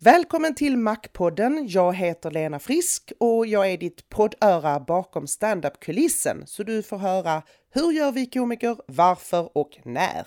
Välkommen 0.00 0.54
till 0.54 0.76
Mac-podden. 0.76 1.66
Jag 1.68 1.94
heter 1.94 2.30
Lena 2.30 2.58
Frisk 2.58 3.12
och 3.18 3.46
jag 3.46 3.70
är 3.70 3.78
ditt 3.78 4.08
poddöra 4.08 4.80
bakom 4.80 5.26
standup-kulissen 5.26 6.42
så 6.46 6.62
du 6.62 6.82
får 6.82 6.98
höra 6.98 7.42
hur 7.70 7.92
gör 7.92 8.12
vi 8.12 8.26
komiker, 8.26 8.76
varför 8.86 9.58
och 9.58 9.78
när. 9.84 10.26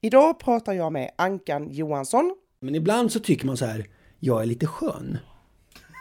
Idag 0.00 0.38
pratar 0.38 0.72
jag 0.72 0.92
med 0.92 1.10
Ankan 1.16 1.70
Johansson. 1.70 2.34
Men 2.60 2.74
ibland 2.74 3.12
så 3.12 3.20
tycker 3.20 3.46
man 3.46 3.56
så 3.56 3.64
här, 3.64 3.86
jag 4.18 4.42
är 4.42 4.46
lite 4.46 4.66
skön. 4.66 5.18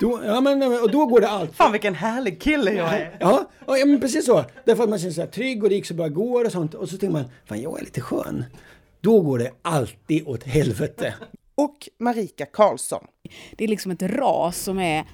Då, 0.01 0.21
ja, 0.25 0.41
men, 0.41 0.63
och 0.63 0.91
då 0.91 1.05
går 1.05 1.21
det 1.21 1.29
allt. 1.29 1.55
Fan 1.55 1.71
vilken 1.71 1.95
härlig 1.95 2.41
kille 2.41 2.71
jag 2.71 2.93
är! 2.93 3.17
Ja, 3.19 3.49
ja 3.67 3.85
men 3.85 3.99
precis 3.99 4.25
så. 4.25 4.45
Därför 4.65 4.83
att 4.83 4.89
man 4.89 4.99
känner 4.99 5.13
sig 5.13 5.27
trygg 5.27 5.63
och 5.63 5.69
det 5.69 5.75
gick 5.75 5.85
så 5.85 5.93
bra 5.93 6.07
går 6.07 6.45
och 6.45 6.51
sånt. 6.51 6.73
Och 6.73 6.89
så 6.89 6.97
tänker 6.97 7.13
man, 7.13 7.25
fan 7.45 7.61
jag 7.61 7.79
är 7.79 7.83
lite 7.85 8.01
skön. 8.01 8.45
Då 9.01 9.21
går 9.21 9.39
det 9.39 9.51
alltid 9.61 10.27
åt 10.27 10.43
helvete. 10.43 11.13
Och 11.61 11.89
Marika 11.99 12.45
Karlsson. 12.45 13.07
Det 13.55 13.63
är 13.63 13.67
liksom 13.67 13.91
ett 13.91 14.01
ras 14.01 14.57
som 14.57 14.79
är 14.79 15.05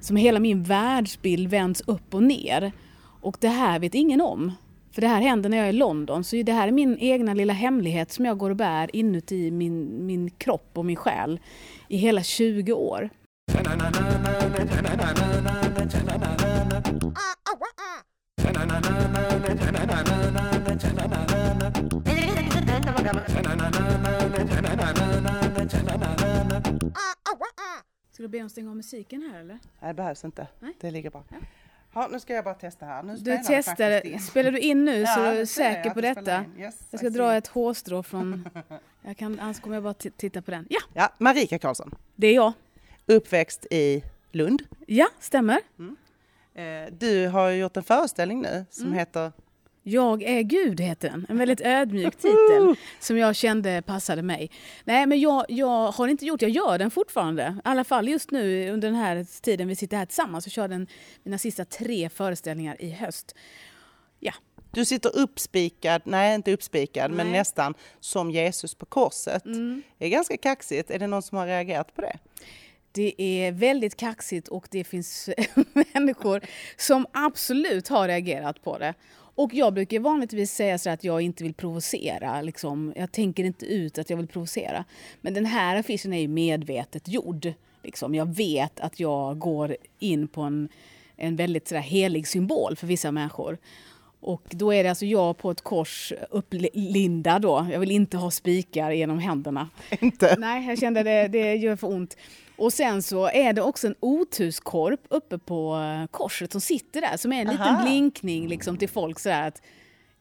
som 0.00 0.16
hela 0.16 0.40
min 0.40 0.62
världsbild 0.62 1.48
vänds 1.48 1.82
upp 1.86 2.14
och 2.14 2.22
ner. 2.22 2.72
Och 3.20 3.36
det 3.40 3.48
här 3.48 3.78
vet 3.78 3.94
ingen 3.94 4.20
om. 4.20 4.52
För 4.92 5.00
det 5.00 5.08
här 5.08 5.20
händer 5.20 5.50
när 5.50 5.56
jag 5.56 5.66
är 5.66 5.70
i 5.70 5.76
London, 5.76 6.24
så 6.24 6.36
det 6.36 6.52
här 6.52 6.68
är 6.68 6.72
min 6.72 6.98
egna 6.98 7.34
lilla 7.34 7.52
hemlighet 7.52 8.12
som 8.12 8.24
jag 8.24 8.38
går 8.38 8.50
och 8.50 8.56
bär 8.56 8.96
inuti 8.96 9.50
min, 9.50 10.06
min 10.06 10.30
kropp 10.30 10.70
och 10.72 10.84
min 10.84 10.96
själ 10.96 11.40
i 11.88 11.96
hela 11.96 12.22
20 12.22 12.72
år. 12.72 13.10
Ska 28.14 28.22
du 28.22 28.28
be 28.28 28.42
om 28.42 28.48
stänga 28.50 28.70
av 28.70 28.76
musiken 28.76 29.22
här 29.32 29.40
eller? 29.40 29.54
Nej, 29.80 29.88
det 29.88 29.94
behövs 29.94 30.24
inte. 30.24 30.46
Nej. 30.60 30.72
Det 30.80 30.90
ligger 30.90 31.10
bra. 31.10 31.24
Ja. 31.28 31.36
Ja, 31.94 32.08
nu 32.12 32.20
ska 32.20 32.34
jag 32.34 32.44
bara 32.44 32.54
testa 32.54 32.86
här. 32.86 33.02
Nu 33.02 33.16
Du 33.16 33.38
testar, 33.46 34.18
spelar 34.18 34.50
du 34.52 34.58
in 34.58 34.84
nu 34.84 35.06
så 35.06 35.20
Ja, 35.20 35.22
du 35.22 35.28
är 35.28 35.34
jag 35.38 35.48
säker 35.48 35.90
på 35.90 36.00
detta? 36.00 36.44
Yes, 36.58 36.78
Jag 36.90 37.00
ska 37.00 37.08
see. 37.10 37.18
dra 37.18 37.34
ett 37.34 37.46
hårstrå 37.46 38.02
från... 38.02 38.48
Jag 39.02 39.16
kan, 39.16 39.40
annars 39.40 39.60
kommer 39.60 39.76
jag 39.76 39.82
bara 39.82 39.94
titta 39.94 40.42
på 40.42 40.50
den. 40.50 40.66
Ja, 40.70 40.80
Ja, 40.92 41.12
Marika 41.18 41.58
Karlsson. 41.58 41.94
det 42.16 42.26
är 42.26 42.34
jag. 42.34 42.52
Uppväxt 43.06 43.66
i 43.70 44.04
Lund. 44.32 44.62
Ja, 44.86 45.08
stämmer. 45.20 45.60
Eh, 46.54 46.92
Du 46.92 47.28
har 47.28 47.50
gjort 47.50 47.76
en 47.76 47.82
föreställning 47.82 48.42
nu 48.42 48.66
som 48.70 48.86
Mm. 48.86 48.98
heter 48.98 49.32
Jag 49.86 50.22
är 50.22 50.42
Gud 50.42 50.80
heter 50.80 51.10
den. 51.10 51.26
En 51.28 51.38
väldigt 51.38 51.60
ödmjuk 51.60 52.16
titel 52.16 52.74
som 53.00 53.18
jag 53.18 53.36
kände 53.36 53.82
passade 53.82 54.22
mig. 54.22 54.50
Nej, 54.84 55.06
men 55.06 55.20
jag, 55.20 55.44
jag 55.48 55.92
har 55.92 56.08
inte 56.08 56.24
gjort, 56.24 56.42
jag 56.42 56.50
gör 56.50 56.78
den 56.78 56.90
fortfarande. 56.90 57.56
I 57.56 57.60
alla 57.68 57.84
fall 57.84 58.08
just 58.08 58.30
nu 58.30 58.70
under 58.70 58.88
den 58.88 58.98
här 58.98 59.40
tiden 59.42 59.68
vi 59.68 59.76
sitter 59.76 59.96
här 59.96 60.06
tillsammans 60.06 60.46
och 60.46 60.52
kör 60.52 60.68
den 60.68 60.86
mina 61.22 61.38
sista 61.38 61.64
tre 61.64 62.08
föreställningar 62.08 62.82
i 62.82 62.90
höst. 62.90 63.34
Ja, 64.20 64.32
Du 64.70 64.84
sitter 64.84 65.18
uppspikad, 65.18 66.02
nej 66.04 66.34
inte 66.34 66.52
uppspikad, 66.52 67.10
men 67.10 67.26
Nej. 67.26 67.38
nästan 67.38 67.74
som 68.00 68.30
Jesus 68.30 68.74
på 68.74 68.86
korset. 68.86 69.44
Mm. 69.44 69.82
Det 69.98 70.04
är 70.04 70.10
ganska 70.10 70.36
kaxigt. 70.36 70.90
Är 70.90 70.98
det 70.98 71.06
någon 71.06 71.22
som 71.22 71.38
har 71.38 71.46
reagerat 71.46 71.94
på 71.94 72.00
det? 72.00 72.18
Det 72.92 73.14
är 73.18 73.52
väldigt 73.52 73.96
kaxigt 73.96 74.48
och 74.48 74.68
det 74.70 74.84
finns 74.84 75.30
människor 75.92 76.40
som 76.76 77.06
absolut 77.12 77.88
har 77.88 78.08
reagerat 78.08 78.62
på 78.62 78.78
det. 78.78 78.94
Och 79.34 79.54
jag 79.54 79.74
brukar 79.74 80.00
vanligtvis 80.00 80.52
säga 80.52 80.78
så 80.78 80.90
att 80.90 81.04
jag 81.04 81.20
inte 81.20 81.44
vill 81.44 81.54
provocera. 81.54 82.42
Liksom. 82.42 82.92
Jag 82.96 83.12
tänker 83.12 83.44
inte 83.44 83.66
ut 83.66 83.98
att 83.98 84.10
jag 84.10 84.16
vill 84.16 84.26
provocera. 84.26 84.84
Men 85.20 85.34
den 85.34 85.46
här 85.46 85.76
affischen 85.76 86.12
är 86.12 86.20
ju 86.20 86.28
medvetet 86.28 87.08
gjord. 87.08 87.52
Liksom. 87.82 88.14
Jag 88.14 88.34
vet 88.34 88.80
att 88.80 89.00
jag 89.00 89.38
går 89.38 89.76
in 89.98 90.28
på 90.28 90.40
en, 90.40 90.68
en 91.16 91.36
väldigt 91.36 91.68
sådär 91.68 91.82
helig 91.82 92.28
symbol 92.28 92.76
för 92.76 92.86
vissa 92.86 93.12
människor. 93.12 93.58
Och 94.20 94.42
då 94.50 94.72
är 94.72 94.82
det 94.82 94.88
alltså 94.88 95.06
jag 95.06 95.38
på 95.38 95.50
ett 95.50 95.60
kors 95.60 96.12
upplindad 96.30 97.42
då. 97.42 97.66
Jag 97.72 97.80
vill 97.80 97.90
inte 97.90 98.16
ha 98.16 98.30
spikar 98.30 98.90
genom 98.90 99.18
händerna. 99.18 99.68
Inte? 100.00 100.36
Nej, 100.38 100.68
jag 100.68 100.78
kände 100.78 101.02
det, 101.02 101.28
det 101.28 101.54
gör 101.54 101.76
för 101.76 101.86
ont. 101.86 102.16
Och 102.56 102.72
sen 102.72 103.02
så 103.02 103.28
är 103.28 103.52
det 103.52 103.62
också 103.62 103.86
en 103.86 103.94
otuskorp 104.00 105.00
uppe 105.08 105.38
på 105.38 105.76
eh, 105.76 106.06
korset 106.10 106.52
som 106.52 106.60
sitter 106.60 107.00
där 107.00 107.16
som 107.16 107.32
är 107.32 107.40
en 107.40 107.46
liten 107.46 107.66
Aha. 107.66 107.82
blinkning 107.82 108.48
liksom 108.48 108.76
till 108.76 108.88
folk 108.88 109.18
sådär 109.18 109.48
att 109.48 109.62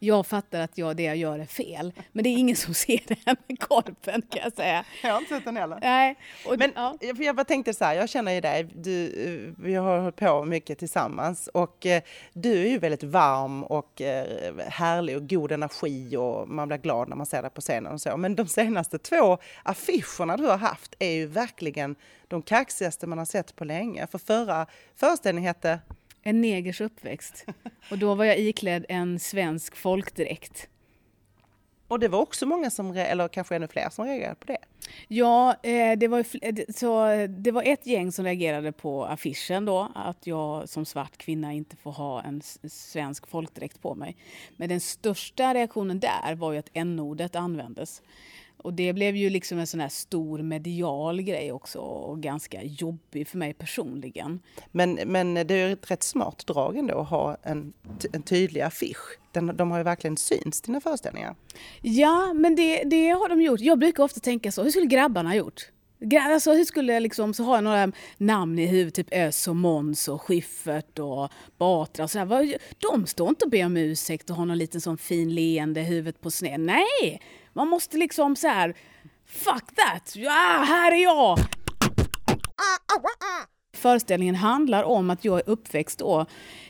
jag 0.03 0.27
fattar 0.27 0.59
att 0.59 0.77
jag, 0.77 0.95
det 0.95 1.03
jag 1.03 1.17
gör 1.17 1.39
är 1.39 1.45
fel. 1.45 1.93
Men 2.11 2.23
det 2.23 2.29
är 2.29 2.37
ingen 2.37 2.55
som 2.55 2.73
ser 2.73 3.01
den 3.25 3.57
korpen 3.57 4.21
kan 4.29 4.41
jag 4.43 4.53
säga. 4.53 4.85
Jag 5.03 5.11
har 5.11 5.19
inte 5.19 5.35
sett 5.35 5.45
den 5.45 5.57
heller. 5.57 5.79
Nej. 5.81 6.15
Och, 6.45 6.57
Men 6.57 6.71
ja. 6.75 6.97
jag 7.17 7.35
bara 7.35 7.43
tänkte 7.43 7.73
så 7.73 7.85
här, 7.85 7.95
jag 7.95 8.09
känner 8.09 8.31
ju 8.31 8.41
dig, 8.41 8.63
du, 8.75 9.05
eh, 9.05 9.63
vi 9.63 9.75
har 9.75 9.99
hållit 9.99 10.15
på 10.15 10.45
mycket 10.45 10.79
tillsammans 10.79 11.49
och 11.53 11.85
eh, 11.85 12.03
du 12.33 12.61
är 12.61 12.69
ju 12.69 12.77
väldigt 12.77 13.03
varm 13.03 13.63
och 13.63 14.01
eh, 14.01 14.55
härlig 14.67 15.17
och 15.17 15.29
god 15.29 15.51
energi 15.51 16.17
och 16.17 16.49
man 16.49 16.67
blir 16.67 16.77
glad 16.77 17.09
när 17.09 17.15
man 17.15 17.25
ser 17.25 17.41
dig 17.41 17.51
på 17.51 17.61
scenen 17.61 17.93
och 17.93 18.01
så. 18.01 18.17
Men 18.17 18.35
de 18.35 18.47
senaste 18.47 18.97
två 18.99 19.37
affischerna 19.63 20.37
du 20.37 20.45
har 20.45 20.57
haft 20.57 20.95
är 20.99 21.11
ju 21.11 21.25
verkligen 21.25 21.95
de 22.27 22.41
kaxigaste 22.41 23.07
man 23.07 23.17
har 23.17 23.25
sett 23.25 23.55
på 23.55 23.65
länge. 23.65 24.07
För 24.07 24.17
förra 24.17 24.67
föreställningen 24.95 25.47
hette 25.47 25.79
En 26.23 26.41
negers 26.41 26.81
uppväxt. 26.81 27.45
Och 27.91 27.97
då 27.97 28.15
var 28.15 28.25
jag 28.25 28.39
iklädd 28.39 28.85
en 28.89 29.19
svensk 29.19 29.75
folkdräkt. 29.75 30.69
och 31.87 31.99
det 31.99 32.07
var 32.07 32.19
också 32.19 32.45
många 32.45 32.69
som, 32.69 32.91
eller 32.97 33.27
kanske 33.27 33.55
ännu 33.55 33.67
fler 33.67 33.89
som 33.89 34.05
reagerade 34.05 34.35
på 34.35 34.45
det. 34.47 34.57
Ja, 35.07 35.55
eh, 35.63 35.97
det 35.97 36.07
var, 36.07 36.25
eh, 36.41 36.55
så 36.75 37.05
det 37.29 37.51
var 37.51 37.63
ett 37.63 37.85
gäng 37.85 38.11
som 38.11 38.25
reagerade 38.25 38.71
på 38.71 39.05
affischen 39.05 39.65
då, 39.65 39.91
att 39.95 40.27
jag 40.27 40.69
som 40.69 40.85
svart 40.85 41.17
kvinna 41.17 41.53
inte 41.53 41.75
får 41.75 41.91
ha 41.91 42.21
en 42.21 42.41
svensk 42.69 43.27
folkdräkt 43.27 43.81
på 43.81 43.95
mig. 43.95 44.17
Men 44.57 44.69
den 44.69 44.79
största 44.79 45.53
reaktionen 45.53 45.99
där 45.99 46.35
var 46.35 46.51
ju 46.51 46.57
att 46.57 46.69
n-ordet 46.73 47.35
användes. 47.35 48.01
Och 48.57 48.73
det 48.73 48.93
blev 48.93 49.15
ju 49.15 49.29
liksom 49.29 49.59
en 49.59 49.67
sån 49.67 49.79
här 49.79 49.89
stor 49.89 50.39
medial 50.39 51.21
grej 51.21 51.51
också 51.51 51.79
och 51.79 52.19
ganska 52.21 52.63
jobbig 52.63 53.27
för 53.27 53.37
mig 53.37 53.53
personligen. 53.53 54.39
Men, 54.71 54.93
men 54.93 55.33
det 55.33 55.53
är 55.53 55.73
ett 55.73 55.91
rätt 55.91 56.03
smart 56.03 56.47
drag 56.47 56.77
ändå 56.77 56.99
att 56.99 57.09
ha 57.09 57.37
en, 57.43 57.73
en 58.13 58.23
tydlig 58.23 58.61
affisch. 58.61 59.19
Den, 59.31 59.57
de 59.57 59.71
har 59.71 59.77
ju 59.77 59.83
verkligen 59.83 60.17
synts, 60.17 60.61
dina 60.61 60.81
föreställningar. 60.81 61.35
Ja, 61.81 62.33
men 62.33 62.55
det, 62.55 62.83
det 62.83 63.09
har 63.09 63.29
de 63.29 63.41
gjort. 63.41 63.59
Jag 63.59 63.79
brukar 63.79 64.03
ofta 64.03 64.19
tänka 64.19 64.51
så, 64.51 64.63
hur 64.63 64.69
skulle 64.69 64.85
grabbarna 64.85 65.29
ha 65.29 65.35
gjort? 65.35 65.69
Alltså, 66.21 66.53
hur 66.53 66.65
skulle 66.65 66.93
jag 66.93 67.03
liksom, 67.03 67.33
så 67.33 67.43
har 67.43 67.55
jag 67.55 67.63
några 67.63 67.91
namn 68.17 68.59
i 68.59 68.65
huvudet, 68.65 68.93
typ 68.93 69.07
Ös 69.11 69.47
och 69.47 69.55
Måns 69.55 70.07
och 70.07 70.21
Schyffert 70.21 70.99
och 70.99 71.31
Batra 71.57 72.03
och 72.03 72.11
sådär. 72.11 72.57
De 72.79 73.07
står 73.07 73.29
inte 73.29 73.45
och 73.45 73.51
ber 73.51 73.65
om 73.65 73.77
ursäkt 73.77 74.29
och 74.29 74.35
har 74.35 74.45
någon 74.45 74.57
liten 74.57 74.81
sån 74.81 74.97
fin 74.97 75.35
leende 75.35 75.81
huvudet 75.81 76.21
på 76.21 76.31
sned. 76.31 76.59
Nej! 76.59 77.21
Man 77.53 77.67
måste 77.67 77.97
liksom 77.97 78.35
så 78.35 78.47
här, 78.47 78.73
fuck 79.25 79.75
that! 79.75 80.15
Ja, 80.15 80.63
här 80.67 80.91
är 80.91 81.03
jag! 81.03 81.37
Föreställningen 83.77 84.35
handlar 84.35 84.83
om 84.83 85.09
att 85.09 85.25
jag 85.25 85.39
är 85.39 85.49
uppväxt 85.49 85.99
då 85.99 86.25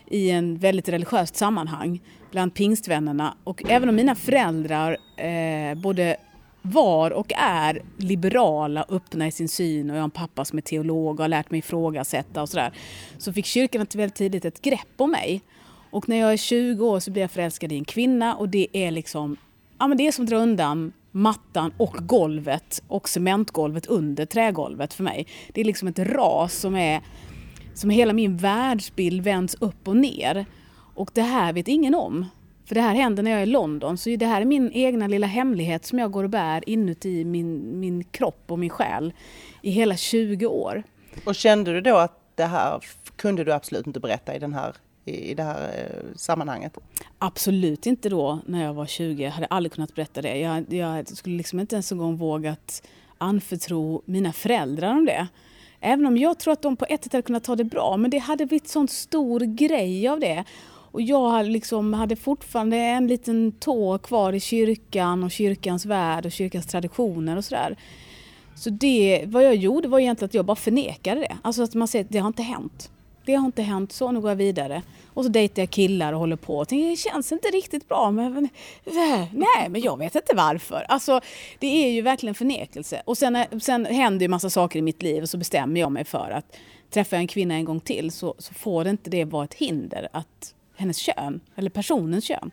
i 0.06 0.30
en 0.30 0.58
väldigt 0.58 0.88
religiöst 0.88 1.36
sammanhang 1.36 2.00
bland 2.30 2.54
pingstvännerna. 2.54 3.36
Och 3.44 3.70
även 3.70 3.88
om 3.88 3.96
mina 3.96 4.14
föräldrar 4.14 4.96
eh, 5.16 5.74
både 5.74 6.16
var 6.62 7.10
och 7.10 7.32
är 7.36 7.82
liberala, 7.98 8.84
öppna 8.88 9.26
i 9.26 9.32
sin 9.32 9.48
syn 9.48 9.90
och 9.90 9.96
jag 9.96 10.00
har 10.00 10.04
en 10.04 10.10
pappa 10.10 10.44
som 10.44 10.58
är 10.58 10.62
teolog 10.62 11.10
och 11.10 11.24
har 11.24 11.28
lärt 11.28 11.50
mig 11.50 11.58
ifrågasätta 11.58 12.42
och 12.42 12.48
sådär. 12.48 12.72
Så 13.18 13.32
fick 13.32 13.46
kyrkan 13.46 13.86
väldigt 13.94 14.14
tidigt 14.14 14.44
ett 14.44 14.62
grepp 14.62 14.94
om 14.96 15.10
mig. 15.10 15.42
Och 15.90 16.08
när 16.08 16.16
jag 16.16 16.32
är 16.32 16.36
20 16.36 16.86
år 16.86 17.00
så 17.00 17.10
blir 17.10 17.22
jag 17.22 17.30
förälskad 17.30 17.72
i 17.72 17.76
en 17.76 17.84
kvinna 17.84 18.34
och 18.34 18.48
det 18.48 18.68
är 18.72 18.90
liksom, 18.90 19.36
ja 19.84 19.88
men 19.88 19.96
det 19.96 20.06
är 20.06 20.12
som 20.12 20.24
att 20.24 20.30
dra 20.30 20.36
undan 20.36 20.92
mattan 21.10 21.72
och 21.76 21.96
golvet 22.00 22.82
och 22.88 23.08
cementgolvet 23.08 23.86
under 23.86 24.26
trägolvet 24.26 24.94
för 24.94 25.04
mig. 25.04 25.26
Det 25.52 25.60
är 25.60 25.64
liksom 25.64 25.88
ett 25.88 25.98
ras 25.98 26.54
som 26.54 26.76
är 26.76 27.00
som 27.74 27.90
hela 27.90 28.12
min 28.12 28.36
världsbild 28.36 29.24
vänds 29.24 29.54
upp 29.60 29.88
och 29.88 29.96
ner. 29.96 30.46
Och 30.94 31.10
det 31.14 31.22
här 31.22 31.52
vet 31.52 31.68
ingen 31.68 31.94
om. 31.94 32.26
För 32.64 32.74
det 32.74 32.80
här 32.80 32.94
händer 32.94 33.22
när 33.22 33.30
jag 33.30 33.40
är 33.40 33.46
i 33.46 33.46
London. 33.46 33.98
Så 33.98 34.16
det 34.16 34.26
här 34.26 34.40
är 34.40 34.44
min 34.44 34.72
egna 34.72 35.06
lilla 35.06 35.26
hemlighet 35.26 35.84
som 35.84 35.98
jag 35.98 36.10
går 36.10 36.24
och 36.24 36.30
bär 36.30 36.68
inuti 36.68 37.24
min, 37.24 37.80
min 37.80 38.04
kropp 38.04 38.44
och 38.46 38.58
min 38.58 38.70
själ 38.70 39.12
i 39.62 39.70
hela 39.70 39.96
20 39.96 40.46
år. 40.46 40.82
Och 41.24 41.34
kände 41.34 41.72
du 41.72 41.80
då 41.80 41.96
att 41.96 42.20
det 42.34 42.46
här 42.46 42.84
kunde 43.16 43.44
du 43.44 43.52
absolut 43.52 43.86
inte 43.86 44.00
berätta 44.00 44.34
i, 44.34 44.38
den 44.38 44.54
här, 44.54 44.76
i 45.04 45.30
i 45.30 45.34
det 45.34 45.42
här 45.42 45.68
eh, 45.68 46.16
sammanhanget? 46.16 46.78
Absolut 47.18 47.86
inte 47.86 48.08
då 48.08 48.38
när 48.46 48.64
jag 48.64 48.74
var 48.74 48.86
20. 48.86 49.24
Jag 49.24 49.30
hade 49.30 49.46
aldrig 49.46 49.72
kunnat 49.72 49.94
berätta 49.94 50.22
det. 50.22 50.38
Jag, 50.38 50.72
jag 50.72 51.08
skulle 51.08 51.36
liksom 51.36 51.60
inte 51.60 51.76
ens 51.76 51.92
en 51.92 51.98
gång 51.98 52.16
vågat 52.16 52.82
anförtro 53.18 54.02
mina 54.04 54.32
föräldrar 54.32 54.90
om 54.90 55.06
det. 55.06 55.28
Även 55.80 56.06
om 56.06 56.16
jag 56.16 56.38
tror 56.38 56.52
att 56.52 56.62
de 56.62 56.76
på 56.76 56.86
ett 56.88 57.04
sätt 57.04 57.12
hade 57.12 57.22
kunnat 57.22 57.44
ta 57.44 57.56
det 57.56 57.64
bra. 57.64 57.96
Men 57.96 58.10
det 58.10 58.18
hade 58.18 58.46
blivit 58.46 58.68
sån 58.68 58.88
stor 58.88 59.40
grej 59.40 60.08
av 60.08 60.20
det. 60.20 60.44
Och 60.94 61.02
jag 61.02 61.30
hade, 61.30 61.48
liksom, 61.48 61.94
hade 61.94 62.16
fortfarande 62.16 62.76
en 62.76 63.06
liten 63.06 63.52
tå 63.52 63.98
kvar 63.98 64.32
i 64.32 64.40
kyrkan 64.40 65.24
och 65.24 65.30
kyrkans 65.30 65.86
värld 65.86 66.26
och 66.26 66.32
kyrkans 66.32 66.66
traditioner 66.66 67.36
och 67.36 67.44
sådär. 67.44 67.76
Så 68.54 68.70
det, 68.70 69.24
vad 69.26 69.44
jag 69.44 69.54
gjorde 69.54 69.88
var 69.88 69.98
egentligen 69.98 70.26
att 70.26 70.34
jag 70.34 70.44
bara 70.44 70.56
förnekade 70.56 71.20
det. 71.20 71.36
Alltså 71.42 71.62
att 71.62 71.74
man 71.74 71.88
säger 71.88 72.04
att 72.04 72.10
det 72.10 72.18
har 72.18 72.28
inte 72.28 72.42
hänt. 72.42 72.90
Det 73.24 73.34
har 73.34 73.46
inte 73.46 73.62
hänt, 73.62 73.92
så 73.92 74.12
nu 74.12 74.20
går 74.20 74.30
jag 74.30 74.36
vidare. 74.36 74.82
Och 75.14 75.24
så 75.24 75.28
dejtar 75.28 75.62
jag 75.62 75.70
killar 75.70 76.12
och 76.12 76.18
håller 76.18 76.36
på 76.36 76.58
och 76.58 76.68
tänker 76.68 76.90
det 76.90 76.96
känns 76.96 77.32
inte 77.32 77.48
riktigt 77.48 77.88
bra. 77.88 78.10
Men, 78.10 78.48
nej, 79.32 79.68
men 79.68 79.80
jag 79.80 79.98
vet 79.98 80.14
inte 80.14 80.36
varför. 80.36 80.86
Alltså, 80.88 81.20
det 81.58 81.66
är 81.66 81.90
ju 81.90 82.02
verkligen 82.02 82.34
förnekelse. 82.34 83.02
Och 83.04 83.18
sen, 83.18 83.44
sen 83.60 83.86
händer 83.86 84.24
ju 84.24 84.28
massa 84.28 84.50
saker 84.50 84.78
i 84.78 84.82
mitt 84.82 85.02
liv 85.02 85.22
och 85.22 85.28
så 85.28 85.38
bestämmer 85.38 85.80
jag 85.80 85.92
mig 85.92 86.04
för 86.04 86.30
att 86.30 86.56
träffar 86.90 87.16
jag 87.16 87.20
en 87.20 87.26
kvinna 87.26 87.54
en 87.54 87.64
gång 87.64 87.80
till 87.80 88.10
så, 88.10 88.34
så 88.38 88.54
får 88.54 88.84
det 88.84 88.90
inte 88.90 89.10
det 89.10 89.24
vara 89.24 89.44
ett 89.44 89.54
hinder 89.54 90.08
att 90.12 90.54
hennes 90.76 90.98
kön, 90.98 91.40
eller 91.56 91.70
personens 91.70 92.24
kön. 92.24 92.50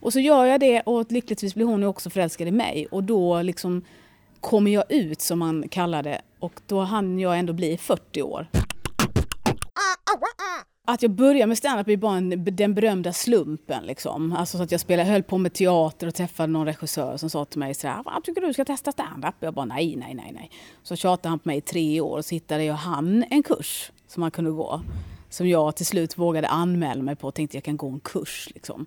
Och 0.00 0.12
så 0.12 0.20
gör 0.20 0.44
jag 0.44 0.60
det 0.60 0.80
och 0.80 1.12
lyckligtvis 1.12 1.54
blir 1.54 1.66
hon 1.66 1.84
också 1.84 2.10
förälskad 2.10 2.48
i 2.48 2.50
mig 2.50 2.86
och 2.90 3.04
då 3.04 3.42
liksom 3.42 3.84
kommer 4.40 4.70
jag 4.70 4.84
ut 4.88 5.20
som 5.20 5.38
man 5.38 5.68
kallar 5.68 6.02
det 6.02 6.20
och 6.38 6.60
då 6.66 6.80
hann 6.80 7.18
jag 7.18 7.38
ändå 7.38 7.52
bli 7.52 7.76
40 7.76 8.22
år. 8.22 8.46
Att 10.90 11.02
jag 11.02 11.10
började 11.10 11.46
med 11.46 11.58
standup 11.58 11.88
är 11.88 11.96
bara 11.96 12.16
en, 12.16 12.44
den 12.44 12.74
berömda 12.74 13.12
slumpen. 13.12 13.84
Liksom. 13.86 14.32
Alltså 14.32 14.56
så 14.56 14.62
att 14.62 14.72
jag 14.72 14.80
spelade, 14.80 15.10
höll 15.10 15.22
på 15.22 15.38
med 15.38 15.52
teater 15.52 16.06
och 16.06 16.14
träffade 16.14 16.52
någon 16.52 16.66
regissör 16.66 17.16
som 17.16 17.30
sa 17.30 17.44
till 17.44 17.58
mig 17.58 17.74
så 17.74 17.88
här, 17.88 18.02
ah, 18.06 18.20
tycker 18.24 18.40
du 18.40 18.52
ska 18.52 18.64
testa 18.64 18.92
standup. 18.92 19.34
Jag 19.40 19.54
bara 19.54 19.64
nej, 19.64 19.96
nej, 19.96 20.14
nej, 20.14 20.30
nej. 20.34 20.50
Så 20.82 20.96
tjatade 20.96 21.28
han 21.28 21.38
på 21.38 21.48
mig 21.48 21.58
i 21.58 21.60
tre 21.60 22.00
år 22.00 22.18
och 22.18 22.24
så 22.24 22.34
hittade 22.34 22.64
jag 22.64 22.74
han 22.74 23.24
en 23.30 23.42
kurs 23.42 23.92
som 24.06 24.22
han 24.22 24.30
kunde 24.30 24.50
gå. 24.50 24.80
Som 25.30 25.48
jag 25.48 25.76
till 25.76 25.86
slut 25.86 26.18
vågade 26.18 26.48
anmäla 26.48 27.02
mig 27.02 27.16
på 27.16 27.28
och 27.28 27.34
tänkte 27.34 27.56
jag 27.56 27.64
kan 27.64 27.76
gå 27.76 27.88
en 27.88 28.00
kurs. 28.00 28.48
Liksom. 28.54 28.86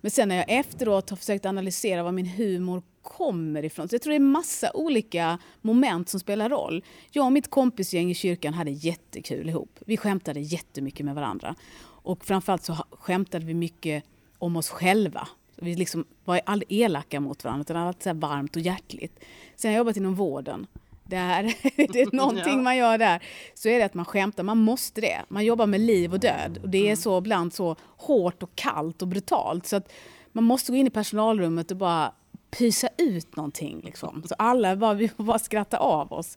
Men 0.00 0.10
sen 0.10 0.28
när 0.28 0.36
jag 0.36 0.44
efteråt 0.48 1.10
har 1.10 1.16
försökt 1.16 1.46
analysera 1.46 2.02
var 2.02 2.12
min 2.12 2.26
humor 2.26 2.82
kommer 3.02 3.64
ifrån. 3.64 3.88
Så 3.88 3.94
jag 3.94 4.02
tror 4.02 4.10
det 4.10 4.16
är 4.16 4.20
massa 4.20 4.70
olika 4.74 5.38
moment 5.60 6.08
som 6.08 6.20
spelar 6.20 6.48
roll. 6.48 6.84
Jag 7.10 7.26
och 7.26 7.32
mitt 7.32 7.50
kompisgäng 7.50 8.10
i 8.10 8.14
kyrkan 8.14 8.54
hade 8.54 8.70
jättekul 8.70 9.48
ihop. 9.48 9.78
Vi 9.86 9.96
skämtade 9.96 10.40
jättemycket 10.40 11.06
med 11.06 11.14
varandra. 11.14 11.54
Och 11.84 12.24
framförallt 12.24 12.64
så 12.64 12.76
skämtade 12.90 13.46
vi 13.46 13.54
mycket 13.54 14.04
om 14.38 14.56
oss 14.56 14.68
själva. 14.68 15.28
Vi 15.56 15.74
liksom 15.74 16.04
var 16.24 16.40
aldrig 16.46 16.72
elaka 16.72 17.20
mot 17.20 17.44
varandra 17.44 17.60
utan 17.60 17.76
alltid 17.76 18.02
så 18.02 18.14
varmt 18.14 18.56
och 18.56 18.62
hjärtligt. 18.62 19.24
Sen 19.56 19.68
har 19.68 19.72
jag 19.72 19.78
jobbat 19.78 19.96
inom 19.96 20.14
vården 20.14 20.66
där, 21.04 21.42
det 21.92 22.00
är 22.00 22.16
någonting 22.16 22.56
ja. 22.56 22.62
man 22.62 22.76
gör 22.76 22.98
där, 22.98 23.22
så 23.54 23.68
är 23.68 23.78
det 23.78 23.84
att 23.84 23.94
man 23.94 24.04
skämtar. 24.04 24.42
Man 24.42 24.58
måste 24.58 25.00
det. 25.00 25.22
Man 25.28 25.44
jobbar 25.44 25.66
med 25.66 25.80
liv 25.80 26.12
och 26.12 26.20
död. 26.20 26.58
Och 26.62 26.68
det 26.68 26.78
är 26.78 26.84
mm. 26.84 26.96
så 26.96 27.18
ibland 27.18 27.52
så 27.52 27.76
hårt 27.96 28.42
och 28.42 28.50
kallt 28.54 29.02
och 29.02 29.08
brutalt. 29.08 29.66
Så 29.66 29.76
att 29.76 29.92
man 30.32 30.44
måste 30.44 30.72
gå 30.72 30.78
in 30.78 30.86
i 30.86 30.90
personalrummet 30.90 31.70
och 31.70 31.76
bara 31.76 32.12
pysa 32.58 32.88
ut 32.98 33.36
någonting. 33.36 33.80
Liksom. 33.84 34.22
Så 34.28 34.34
alla 34.38 34.76
bara, 34.76 34.94
vi 34.94 35.08
får 35.08 35.24
bara 35.24 35.38
skratta 35.38 35.76
av 35.76 36.12
oss. 36.12 36.36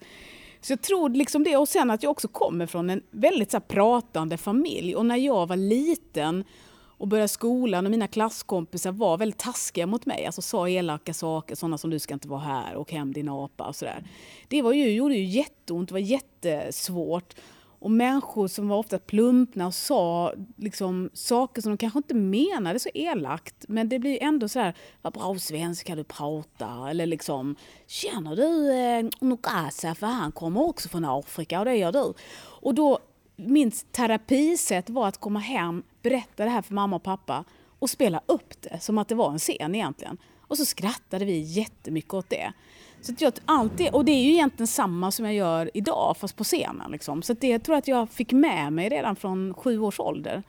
Så 0.61 0.71
jag 0.71 0.81
tror 0.81 1.09
liksom 1.09 1.43
det. 1.43 1.57
Och 1.57 1.69
sen 1.69 1.91
att 1.91 2.03
jag 2.03 2.11
också 2.11 2.27
kommer 2.27 2.65
från 2.65 2.89
en 2.89 3.01
väldigt 3.11 3.51
så 3.51 3.59
pratande 3.59 4.37
familj. 4.37 4.95
Och 4.95 5.05
när 5.05 5.15
jag 5.15 5.47
var 5.47 5.55
liten 5.55 6.43
och 6.97 7.07
började 7.07 7.27
skolan 7.27 7.85
och 7.85 7.91
mina 7.91 8.07
klasskompisar 8.07 8.91
var 8.91 9.17
väldigt 9.17 9.39
taskiga 9.39 9.87
mot 9.87 10.05
mig. 10.05 10.25
Alltså 10.25 10.41
sa 10.41 10.69
elaka 10.69 11.13
saker, 11.13 11.55
sådana 11.55 11.77
som 11.77 11.89
du 11.89 11.99
ska 11.99 12.13
inte 12.13 12.27
vara 12.27 12.39
här, 12.39 12.75
och 12.75 12.91
hem 12.91 13.13
din 13.13 13.29
apa 13.29 13.67
och 13.67 13.75
sådär. 13.75 14.03
Det 14.47 14.61
var 14.61 14.73
ju, 14.73 14.91
gjorde 14.91 15.15
ju 15.15 15.23
jätteont, 15.23 15.89
det 15.89 15.93
var 15.93 15.99
jättesvårt. 15.99 17.35
Och 17.85 17.91
människor 17.91 18.47
som 18.47 18.67
var 18.67 18.77
ofta 18.77 18.99
plumpna 18.99 19.67
och 19.67 19.73
sa 19.73 20.33
liksom, 20.57 21.09
saker 21.13 21.61
som 21.61 21.71
de 21.71 21.77
kanske 21.77 21.99
inte 21.99 22.15
menade 22.15 22.79
så 22.79 22.89
elakt. 22.93 23.65
Men 23.67 23.89
det 23.89 23.99
blir 23.99 24.23
ändå 24.23 24.47
så 24.47 24.59
här, 24.59 24.73
vad 25.01 25.13
bra 25.13 25.35
svenska 25.39 25.95
du 25.95 26.03
pratar. 26.03 26.89
Eller 26.89 27.05
liksom, 27.05 27.55
känner 27.87 28.35
du 28.35 28.73
eh, 28.73 29.27
Nogasa? 29.27 29.95
För 29.95 30.07
han 30.07 30.31
kommer 30.31 30.61
också 30.61 30.89
från 30.89 31.05
Afrika 31.05 31.59
och 31.59 31.65
det 31.65 31.75
gör 31.75 31.91
du. 31.91 32.13
Och 32.61 32.75
då, 32.75 32.99
mitt 33.35 33.91
terapisätt 33.91 34.89
var 34.89 35.07
att 35.07 35.17
komma 35.17 35.39
hem, 35.39 35.83
berätta 36.01 36.43
det 36.43 36.49
här 36.49 36.61
för 36.61 36.73
mamma 36.73 36.95
och 36.95 37.03
pappa 37.03 37.43
och 37.79 37.89
spela 37.89 38.21
upp 38.25 38.61
det 38.61 38.79
som 38.79 38.97
att 38.97 39.07
det 39.07 39.15
var 39.15 39.31
en 39.31 39.39
scen 39.39 39.75
egentligen. 39.75 40.17
Och 40.47 40.57
så 40.57 40.65
skrattade 40.65 41.25
vi 41.25 41.39
jättemycket 41.39 42.13
åt 42.13 42.29
det. 42.29 42.53
Så 43.01 43.13
jag, 43.17 43.33
alltid, 43.45 43.93
och 43.93 44.05
det 44.05 44.11
är 44.11 44.23
ju 44.23 44.31
egentligen 44.31 44.67
samma 44.67 45.11
som 45.11 45.25
jag 45.25 45.33
gör 45.33 45.71
idag 45.73 46.17
fast 46.17 46.35
på 46.35 46.43
scenen. 46.43 46.91
Liksom. 46.91 47.21
Så 47.21 47.33
det 47.33 47.59
tror 47.59 47.75
jag 47.75 47.79
att 47.79 47.87
jag 47.87 48.09
fick 48.09 48.31
med 48.31 48.73
mig 48.73 48.89
redan 48.89 49.15
från 49.15 49.53
sju 49.53 49.79
års 49.79 49.99
ålder. 49.99 50.43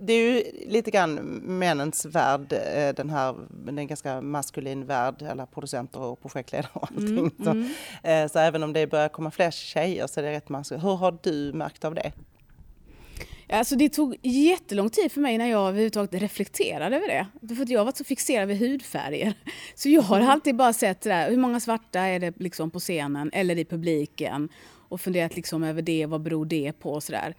Det 0.00 0.12
är 0.12 0.30
ju 0.30 0.42
lite 0.66 0.90
grann 0.90 1.14
männens 1.58 2.06
värld, 2.06 2.52
eh, 2.52 2.94
den 2.94 3.10
här, 3.10 3.34
den 3.50 3.86
ganska 3.86 4.20
maskulin 4.20 4.86
värld, 4.86 5.22
alla 5.22 5.46
producenter 5.46 6.00
och 6.00 6.22
projektledare 6.22 6.70
och 6.72 6.82
allting. 6.82 7.18
Mm, 7.18 7.30
så, 7.44 7.50
mm. 7.50 7.70
Eh, 8.02 8.28
så 8.28 8.38
även 8.38 8.62
om 8.62 8.72
det 8.72 8.86
börjar 8.86 9.08
komma 9.08 9.30
fler 9.30 9.50
tjejer 9.50 10.06
så 10.06 10.20
är 10.20 10.24
det 10.24 10.32
rätt 10.32 10.48
maskulint. 10.48 10.84
Hur 10.84 10.96
har 10.96 11.18
du 11.22 11.52
märkt 11.52 11.84
av 11.84 11.94
det? 11.94 12.12
Alltså 13.48 13.76
det 13.76 13.88
tog 13.88 14.16
jättelång 14.22 14.90
tid 14.90 15.12
för 15.12 15.20
mig 15.20 15.38
när 15.38 15.46
jag 15.46 15.68
överhuvudtaget 15.68 16.22
reflekterade 16.22 16.96
över 16.96 17.08
det. 17.08 17.54
För 17.54 17.62
att 17.62 17.68
jag 17.68 17.80
har 17.80 17.84
varit 17.84 17.96
så 17.96 18.04
fixerad 18.04 18.48
vid 18.48 18.58
hudfärger. 18.58 19.34
Så 19.74 19.88
jag 19.88 20.02
har 20.02 20.16
mm. 20.16 20.30
alltid 20.30 20.56
bara 20.56 20.72
sett 20.72 21.00
där, 21.00 21.30
hur 21.30 21.36
många 21.36 21.60
svarta 21.60 22.00
är 22.00 22.20
det 22.20 22.40
liksom 22.40 22.70
på 22.70 22.80
scenen 22.80 23.30
eller 23.32 23.58
i 23.58 23.64
publiken 23.64 24.48
och 24.88 25.00
funderat 25.00 25.36
liksom 25.36 25.64
över 25.64 25.82
det, 25.82 26.06
vad 26.06 26.20
beror 26.20 26.46
det 26.46 26.72
på 26.72 26.92
och 26.92 27.02
sådär. 27.02 27.34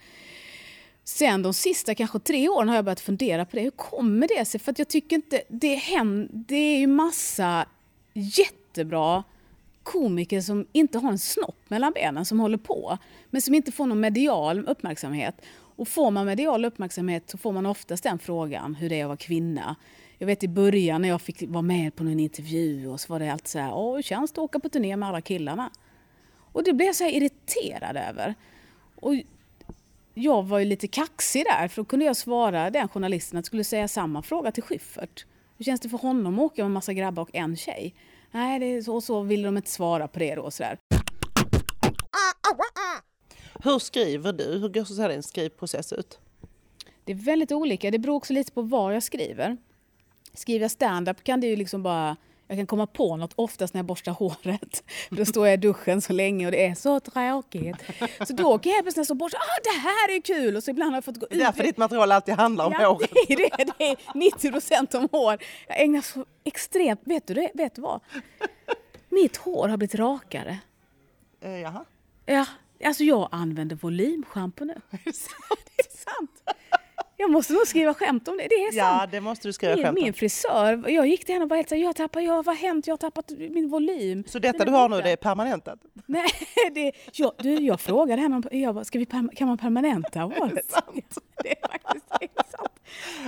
Sen 1.03 1.41
de 1.41 1.53
sista 1.53 1.95
kanske 1.95 2.19
tre 2.19 2.49
åren 2.49 2.69
har 2.69 2.75
jag 2.75 2.85
börjat 2.85 2.99
fundera 2.99 3.45
på 3.45 3.55
det. 3.55 3.61
Hur 3.61 3.71
kommer 3.71 4.27
det 4.27 4.45
sig? 4.45 4.59
För 4.59 4.71
att 4.71 4.79
jag 4.79 4.87
tycker 4.87 5.15
inte, 5.15 5.41
det, 5.47 5.75
händer, 5.75 6.29
det 6.31 6.55
är 6.55 6.79
ju 6.79 6.87
massa 6.87 7.65
jättebra 8.13 9.23
komiker 9.83 10.41
som 10.41 10.67
inte 10.71 10.97
har 10.97 11.11
en 11.11 11.19
snopp 11.19 11.69
mellan 11.69 11.91
benen 11.91 12.25
som 12.25 12.39
håller 12.39 12.57
på, 12.57 12.97
men 13.29 13.41
som 13.41 13.55
inte 13.55 13.71
får 13.71 13.85
någon 13.85 13.99
medial 13.99 14.67
uppmärksamhet. 14.67 15.35
Och 15.75 15.87
får 15.87 16.11
man 16.11 16.25
medial 16.25 16.65
uppmärksamhet 16.65 17.29
så 17.29 17.37
får 17.37 17.51
man 17.51 17.65
oftast 17.65 18.03
den 18.03 18.19
frågan 18.19 18.75
hur 18.75 18.89
det 18.89 18.99
är 18.99 19.03
att 19.03 19.07
vara 19.07 19.17
kvinna. 19.17 19.75
Jag 20.17 20.27
vet 20.27 20.43
i 20.43 20.47
början 20.47 21.01
när 21.01 21.09
jag 21.09 21.21
fick 21.21 21.43
vara 21.47 21.61
med 21.61 21.95
på 21.95 22.03
någon 22.03 22.19
intervju 22.19 22.87
och 22.87 22.99
så 22.99 23.13
var 23.13 23.19
det 23.19 23.31
alltid 23.33 23.47
så 23.47 23.59
här, 23.59 23.73
åh 23.73 23.95
hur 23.95 24.01
känns 24.01 24.31
det 24.31 24.41
att 24.41 24.45
åka 24.45 24.59
på 24.59 24.69
turné 24.69 24.95
med 24.97 25.09
alla 25.09 25.21
killarna? 25.21 25.69
Och 26.51 26.63
det 26.63 26.73
blev 26.73 26.85
jag 26.85 26.95
så 26.95 27.03
här 27.03 27.11
irriterad 27.11 27.97
över. 27.97 28.35
Och 28.95 29.13
jag 30.13 30.43
var 30.43 30.59
ju 30.59 30.65
lite 30.65 30.87
kaxig 30.87 31.45
där 31.45 31.67
för 31.67 31.81
då 31.81 31.85
kunde 31.85 32.05
jag 32.05 32.17
svara 32.17 32.69
den 32.69 32.87
journalisten 32.87 33.37
att 33.37 33.43
jag 33.43 33.45
skulle 33.45 33.63
säga 33.63 33.87
samma 33.87 34.21
fråga 34.21 34.51
till 34.51 34.63
Schyffert. 34.63 35.25
Hur 35.57 35.65
känns 35.65 35.81
det 35.81 35.89
för 35.89 35.97
honom 35.97 36.39
att 36.39 36.45
åka 36.45 36.61
med 36.61 36.65
en 36.65 36.71
massa 36.71 36.93
grabbar 36.93 37.23
och 37.23 37.35
en 37.35 37.57
tjej? 37.57 37.93
Nej, 38.31 38.59
det 38.59 38.65
är 38.65 38.81
så, 38.81 39.01
så 39.01 39.21
ville 39.21 39.47
de 39.47 39.57
inte 39.57 39.69
svara 39.69 40.07
på 40.07 40.19
det 40.19 40.35
då. 40.35 40.51
Sådär. 40.51 40.77
Hur 43.63 43.79
skriver 43.79 44.33
du? 44.33 44.43
Hur 44.43 44.69
går 44.69 44.83
så 44.83 45.07
din 45.07 45.23
skrivprocess 45.23 45.93
ut? 45.93 46.19
Det 47.03 47.11
är 47.11 47.15
väldigt 47.15 47.51
olika. 47.51 47.91
Det 47.91 47.99
beror 47.99 48.15
också 48.15 48.33
lite 48.33 48.51
på 48.51 48.61
vad 48.61 48.95
jag 48.95 49.03
skriver. 49.03 49.57
Skriver 50.33 50.63
jag 50.63 50.71
stand-up 50.71 51.23
kan 51.23 51.41
det 51.41 51.47
ju 51.47 51.55
liksom 51.55 51.83
bara 51.83 52.15
jag 52.47 52.57
kan 52.57 52.67
komma 52.67 52.87
på 52.87 53.15
något 53.15 53.33
oftast 53.35 53.73
när 53.73 53.79
jag 53.79 53.85
borstar 53.85 54.11
håret. 54.11 54.83
Då 55.09 55.25
står 55.25 55.47
jag 55.47 55.53
i 55.53 55.57
duschen 55.57 56.01
så 56.01 56.13
länge 56.13 56.45
och 56.45 56.51
det 56.51 56.65
är 56.65 56.75
så 56.75 56.99
tråkigt. 56.99 57.75
Så 58.27 58.33
då 58.33 58.57
kan 58.57 58.71
jag 58.71 58.83
plötsligt 58.83 59.07
så 59.07 59.15
borsta, 59.15 59.37
ah, 59.37 59.61
det 59.63 59.79
här 59.79 60.15
är 60.15 60.21
kul! 60.21 60.55
Och 60.55 60.63
så 60.63 60.71
ibland 60.71 60.91
har 60.91 60.97
jag 60.97 61.03
fått 61.03 61.17
gå 61.19 61.25
ut. 61.25 61.29
Det 61.29 61.35
är 61.35 61.39
därför 61.45 61.63
ditt 61.63 61.77
material 61.77 62.11
alltid 62.11 62.33
handlar 62.33 62.65
om 62.65 62.73
ja, 62.79 62.87
håret. 62.87 63.11
Det 63.27 63.33
är, 63.33 63.37
det, 63.37 63.73
det 63.77 63.85
är 63.85 63.97
90 64.13 64.51
procent 64.51 64.93
om 64.93 65.07
hår. 65.11 65.37
Jag 65.67 65.81
ägnar 65.81 66.01
så 66.01 66.25
extremt, 66.43 67.01
vet 67.03 67.27
du, 67.27 67.49
vet 67.53 67.75
du 67.75 67.81
vad? 67.81 67.99
Mitt 69.09 69.37
hår 69.37 69.67
har 69.67 69.77
blivit 69.77 69.95
rakare. 69.95 70.57
Uh, 71.45 71.59
jaha? 71.59 71.85
Ja, 72.25 72.45
Alltså 72.83 73.03
jag 73.03 73.29
använder 73.31 73.75
volymschampo 73.75 74.65
nu. 74.65 74.73
det 74.91 74.99
är 75.77 75.97
sant. 75.97 76.43
Jag 77.17 77.31
måste 77.31 77.53
nog 77.53 77.67
skriva 77.67 77.93
skämt 77.93 78.27
om 78.27 78.37
det. 78.37 78.47
Det 78.49 78.55
är 78.55 78.71
sant. 78.71 79.01
Ja, 79.01 79.07
det 79.11 79.21
måste 79.21 79.47
du 79.47 79.53
skriva 79.53 79.75
min, 79.75 79.83
skämt 79.83 79.97
om. 79.97 80.03
Min 80.03 80.13
frisör, 80.13 80.89
jag 80.89 81.07
gick 81.07 81.25
till 81.25 81.35
henne 81.35 81.43
och 81.43 81.49
var 81.49 81.57
helt 81.57 81.69
såhär, 81.69 81.81
jag 81.81 81.95
tappar, 81.95 82.21
jag, 82.21 82.35
vad 82.35 82.47
har 82.47 82.55
hänt? 82.55 82.87
Jag 82.87 82.93
har 82.93 82.97
tappat 82.97 83.31
min 83.31 83.69
volym. 83.69 84.23
Så 84.27 84.39
detta 84.39 84.65
du 84.65 84.71
har 84.71 84.89
nu, 84.89 85.01
det 85.01 85.11
är 85.11 85.15
permanentat? 85.15 85.79
Nej, 86.05 86.29
det, 86.71 86.91
jag, 87.13 87.31
du, 87.37 87.53
jag 87.53 87.79
frågade 87.79 88.21
henne, 88.21 88.41
jag 88.51 88.75
bara, 88.75 88.83
ska 88.83 88.99
vi, 88.99 89.05
kan 89.05 89.47
man 89.47 89.57
permanenta 89.57 90.19
håret? 90.19 90.73
Det 91.43 91.51
är 91.51 91.67
faktiskt 91.67 92.05
det 92.19 92.25
är 92.25 92.57
sant. 92.57 92.71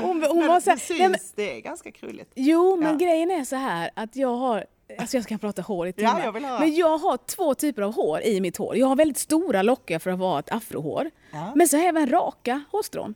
Hon, 0.02 0.24
hon 0.24 0.38
men 0.38 0.48
var 0.48 0.60
så 0.60 0.70
här, 0.70 0.78
det 0.78 0.84
syns, 0.84 1.34
det 1.36 1.58
är 1.58 1.60
ganska 1.62 1.92
krulligt. 1.92 2.32
Jo, 2.36 2.76
men 2.76 2.92
ja. 2.92 2.98
grejen 2.98 3.32
är 3.32 3.44
så 3.44 3.56
här 3.56 3.90
att 3.94 4.16
jag 4.16 4.36
har 4.36 4.66
Alltså 4.98 5.18
jag 5.18 5.24
ska 5.24 5.38
prata 5.38 5.62
hår 5.62 5.88
i 5.88 5.94
timmar. 5.94 6.22
Ja, 6.42 6.60
Men 6.60 6.76
jag 6.76 6.98
har 6.98 7.18
två 7.18 7.54
typer 7.54 7.82
av 7.82 7.94
hår 7.94 8.22
i 8.22 8.42
mitt 8.42 8.58
hår. 8.58 8.78
Jag 8.78 8.88
har 8.88 8.96
väldigt 8.96 9.18
stora 9.18 9.62
lockar 9.62 10.00
för 10.00 10.12
att 10.12 10.20
vara 10.20 10.40
ett 10.40 10.52
afrohår. 10.52 11.12
Ja. 11.32 11.52
Men 11.56 11.68
så 11.68 11.78
har 11.78 11.82
jag 11.82 11.90
även 11.90 12.10
raka 12.10 12.64
hårstrån. 12.72 13.16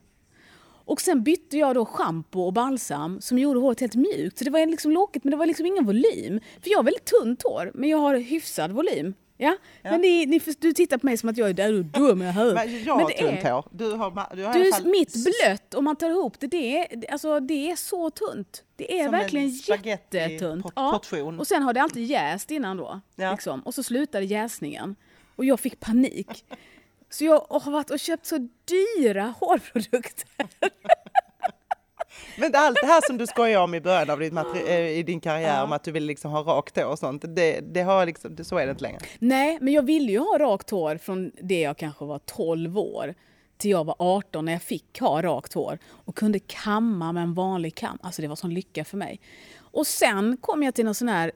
Och 0.85 1.01
sen 1.01 1.23
bytte 1.23 1.57
jag 1.57 1.75
då 1.75 1.85
schampo 1.85 2.41
och 2.41 2.53
balsam 2.53 3.21
som 3.21 3.39
gjorde 3.39 3.59
håret 3.59 3.79
helt 3.79 3.95
mjukt. 3.95 4.37
Så 4.37 4.43
det 4.43 4.49
var 4.51 4.65
liksom 4.65 4.91
lockigt 4.91 5.25
men 5.25 5.31
det 5.31 5.37
var 5.37 5.45
liksom 5.45 5.65
ingen 5.65 5.85
volym. 5.85 6.39
För 6.61 6.69
jag 6.69 6.77
har 6.77 6.83
väldigt 6.83 7.05
tunt 7.05 7.43
hår 7.43 7.71
men 7.73 7.89
jag 7.89 7.97
har 7.97 8.15
hyfsad 8.15 8.71
volym. 8.71 9.13
Ja, 9.43 9.55
Ja. 9.81 9.91
men 9.91 10.01
ni, 10.01 10.25
ni, 10.25 10.41
du 10.59 10.73
tittar 10.73 10.97
på 10.97 11.05
mig 11.05 11.17
som 11.17 11.29
att 11.29 11.37
jag 11.37 11.49
är 11.49 11.53
där 11.53 11.73
och 11.79 11.85
dum 11.85 12.21
i 12.21 12.31
huvudet. 12.31 12.55
Men 12.65 12.83
jag 12.83 12.97
Men 12.97 13.07
det 13.07 13.13
tunt 13.13 13.43
är- 13.45 13.51
hår. 13.51 13.65
Du 13.71 13.85
har, 13.91 14.35
du 14.35 14.43
har 14.43 14.53
Du, 14.53 14.71
fall 14.71 14.85
mitt 14.85 15.13
blött, 15.13 15.73
om 15.73 15.83
man 15.83 15.95
tar 15.95 16.09
ihop 16.09 16.39
det, 16.39 16.47
det 16.47 16.77
är, 16.77 17.11
alltså, 17.11 17.39
det 17.39 17.71
är 17.71 17.75
så 17.75 18.09
tunt. 18.09 18.63
Det 18.75 18.99
är 18.99 19.05
Som 19.05 19.13
en 19.13 19.19
verkligen 19.21 19.49
jättetunt. 19.83 20.75
portion. 20.75 21.39
Och 21.39 21.47
sen 21.47 21.63
har 21.63 21.73
det 21.73 21.81
alltid 21.81 22.05
jäst 22.05 22.51
innan 22.51 22.77
då. 22.77 23.01
Ja. 23.15 23.31
Liksom. 23.31 23.59
Och 23.61 23.73
så 23.73 23.83
slutade 23.83 24.25
jäsningen. 24.25 24.95
Och 25.35 25.45
jag 25.45 25.59
fick 25.59 25.79
panik. 25.79 26.45
Så 27.09 27.23
jag 27.25 27.45
har 27.49 27.71
varit 27.71 27.89
och 27.89 27.99
köpt 27.99 28.25
så 28.25 28.47
dyra 28.97 29.33
hårprodukter. 29.39 30.25
Men 32.37 32.51
allt 32.55 32.77
det 32.81 32.87
här 32.87 33.01
som 33.07 33.17
du 33.17 33.27
skojar 33.27 33.61
om 33.61 33.73
i 33.75 33.81
början 33.81 34.09
av 34.09 34.19
din, 34.19 34.33
materi- 34.33 34.67
eh, 34.67 34.87
i 34.97 35.03
din 35.03 35.19
karriär 35.19 35.63
om 35.63 35.71
att 35.71 35.83
du 35.83 35.91
vill 35.91 36.05
liksom 36.05 36.31
ha 36.31 36.41
rakt 36.41 36.75
hår 36.77 36.85
och 36.85 36.99
sånt, 36.99 37.25
det, 37.27 37.59
det 37.61 37.81
har 37.81 38.05
liksom, 38.05 38.35
det, 38.35 38.43
så 38.43 38.57
är 38.57 38.65
det 38.65 38.71
inte 38.71 38.83
längre. 38.83 38.99
Nej, 39.19 39.57
men 39.61 39.73
jag 39.73 39.83
ville 39.85 40.11
ju 40.11 40.19
ha 40.19 40.37
rakt 40.39 40.69
hår 40.69 40.97
från 40.97 41.31
det 41.41 41.61
jag 41.61 41.77
kanske 41.77 42.05
var 42.05 42.19
12 42.19 42.77
år 42.77 43.13
till 43.57 43.71
jag 43.71 43.83
var 43.83 43.95
18 43.99 44.45
när 44.45 44.51
jag 44.51 44.61
fick 44.61 44.99
ha 44.99 45.21
rakt 45.21 45.53
hår 45.53 45.77
och 45.87 46.15
kunde 46.15 46.39
kamma 46.39 47.11
med 47.11 47.23
en 47.23 47.33
vanlig 47.33 47.75
kam. 47.75 47.97
Alltså 48.03 48.21
det 48.21 48.27
var 48.27 48.35
sån 48.35 48.53
lycka 48.53 48.85
för 48.85 48.97
mig. 48.97 49.19
Och 49.57 49.87
sen 49.87 50.37
kom 50.41 50.63
jag 50.63 50.75
till 50.75 50.85
någon 50.85 50.95
sån 50.95 51.09
här 51.09 51.31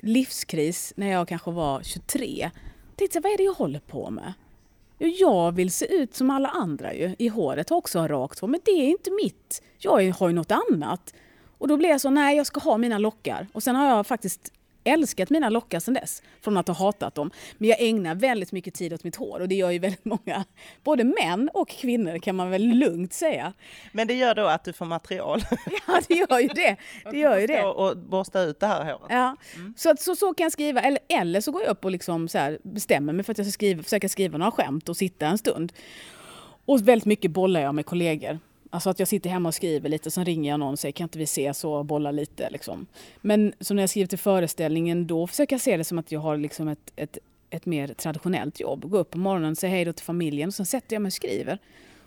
livskris 0.00 0.92
när 0.96 1.06
jag 1.12 1.28
kanske 1.28 1.50
var 1.50 1.82
23. 1.82 2.50
Tänkte 2.96 3.16
jag, 3.18 3.22
vad 3.22 3.32
är 3.32 3.36
det 3.36 3.42
jag 3.42 3.52
håller 3.54 3.80
på 3.80 4.10
med? 4.10 4.32
Jag 5.08 5.52
vill 5.52 5.70
se 5.70 5.94
ut 5.94 6.14
som 6.14 6.30
alla 6.30 6.48
andra 6.48 6.94
ju. 6.94 7.14
I 7.18 7.28
håret 7.28 7.70
har 7.70 7.76
också 7.76 7.98
ha 7.98 8.08
rakt 8.08 8.38
hår, 8.38 8.48
men 8.48 8.60
det 8.64 8.70
är 8.70 8.88
inte 8.88 9.10
mitt. 9.10 9.62
Jag 9.78 10.10
har 10.10 10.28
ju 10.28 10.34
något 10.34 10.52
annat. 10.52 11.14
Och 11.58 11.68
då 11.68 11.76
blir 11.76 11.88
jag 11.88 12.00
så, 12.00 12.10
nej 12.10 12.36
jag 12.36 12.46
ska 12.46 12.60
ha 12.60 12.78
mina 12.78 12.98
lockar. 12.98 13.46
Och 13.52 13.62
sen 13.62 13.76
har 13.76 13.86
jag 13.86 14.06
faktiskt 14.06 14.52
älskat 14.92 15.30
mina 15.30 15.48
lockar 15.48 15.80
sedan 15.80 15.94
dess, 15.94 16.22
från 16.40 16.56
att 16.56 16.68
ha 16.68 16.74
hatat 16.74 17.14
dem. 17.14 17.30
Men 17.58 17.68
jag 17.68 17.80
ägnar 17.80 18.14
väldigt 18.14 18.52
mycket 18.52 18.74
tid 18.74 18.92
åt 18.92 19.04
mitt 19.04 19.16
hår 19.16 19.40
och 19.40 19.48
det 19.48 19.54
gör 19.54 19.70
ju 19.70 19.78
väldigt 19.78 20.04
många, 20.04 20.44
både 20.84 21.04
män 21.04 21.50
och 21.54 21.68
kvinnor 21.68 22.18
kan 22.18 22.36
man 22.36 22.50
väl 22.50 22.62
lugnt 22.62 23.12
säga. 23.12 23.52
Men 23.92 24.06
det 24.06 24.14
gör 24.14 24.34
då 24.34 24.46
att 24.46 24.64
du 24.64 24.72
får 24.72 24.86
material. 24.86 25.40
Ja, 25.86 26.00
det 26.08 26.14
gör 26.14 26.38
ju 26.38 26.48
det. 26.48 26.76
Det 27.10 27.18
gör 27.18 27.38
ju 27.38 27.46
det. 27.46 27.62
Och, 27.62 27.96
borsta 27.96 28.40
ut 28.40 28.60
det 28.60 28.66
här 28.66 28.84
håret. 28.84 29.06
Ja. 29.08 29.36
Så, 29.76 29.90
att, 29.90 30.00
så, 30.00 30.16
så 30.16 30.34
kan 30.34 30.44
jag 30.44 30.52
skriva, 30.52 30.80
eller, 30.80 31.00
eller 31.08 31.40
så 31.40 31.52
går 31.52 31.62
jag 31.62 31.70
upp 31.70 31.84
och 31.84 31.90
liksom 31.90 32.28
så 32.28 32.38
här 32.38 32.58
bestämmer 32.62 33.12
mig 33.12 33.24
för 33.24 33.32
att 33.32 33.38
jag 33.38 33.46
ska 33.46 33.52
skriva, 33.52 33.82
försöka 33.82 34.08
skriva 34.08 34.38
några 34.38 34.50
skämt 34.50 34.88
och 34.88 34.96
sitta 34.96 35.26
en 35.26 35.38
stund. 35.38 35.72
Och 36.64 36.88
väldigt 36.88 37.06
mycket 37.06 37.30
bollar 37.30 37.60
jag 37.60 37.74
med 37.74 37.86
kollegor. 37.86 38.38
Alltså 38.70 38.90
att 38.90 38.98
jag 38.98 39.08
sitter 39.08 39.30
hemma 39.30 39.48
och 39.48 39.54
skriver 39.54 39.88
lite, 39.88 40.10
sen 40.10 40.24
ringer 40.24 40.50
jag 40.50 40.60
någon 40.60 40.72
och 40.72 40.78
säger 40.78 40.92
kan 40.92 41.04
inte 41.04 41.18
vi 41.18 41.24
ses 41.24 41.64
och 41.64 41.84
bolla 41.84 42.10
lite. 42.10 42.50
Liksom. 42.50 42.86
Men 43.20 43.52
som 43.60 43.76
när 43.76 43.82
jag 43.82 43.90
skriver 43.90 44.06
till 44.06 44.18
föreställningen, 44.18 45.06
då 45.06 45.26
försöker 45.26 45.54
jag 45.54 45.60
se 45.60 45.76
det 45.76 45.84
som 45.84 45.98
att 45.98 46.12
jag 46.12 46.20
har 46.20 46.36
liksom 46.36 46.68
ett, 46.68 46.92
ett, 46.96 47.18
ett 47.50 47.66
mer 47.66 47.88
traditionellt 47.88 48.60
jobb. 48.60 48.90
Gå 48.90 48.98
upp 48.98 49.10
på 49.10 49.18
morgonen, 49.18 49.56
säga 49.56 49.70
hej 49.70 49.84
då 49.84 49.92
till 49.92 50.04
familjen 50.04 50.48
och 50.48 50.54
sen 50.54 50.66
sätter 50.66 50.96
jag 50.96 51.02
mig 51.02 51.08
och 51.08 51.12
skriver. 51.12 51.58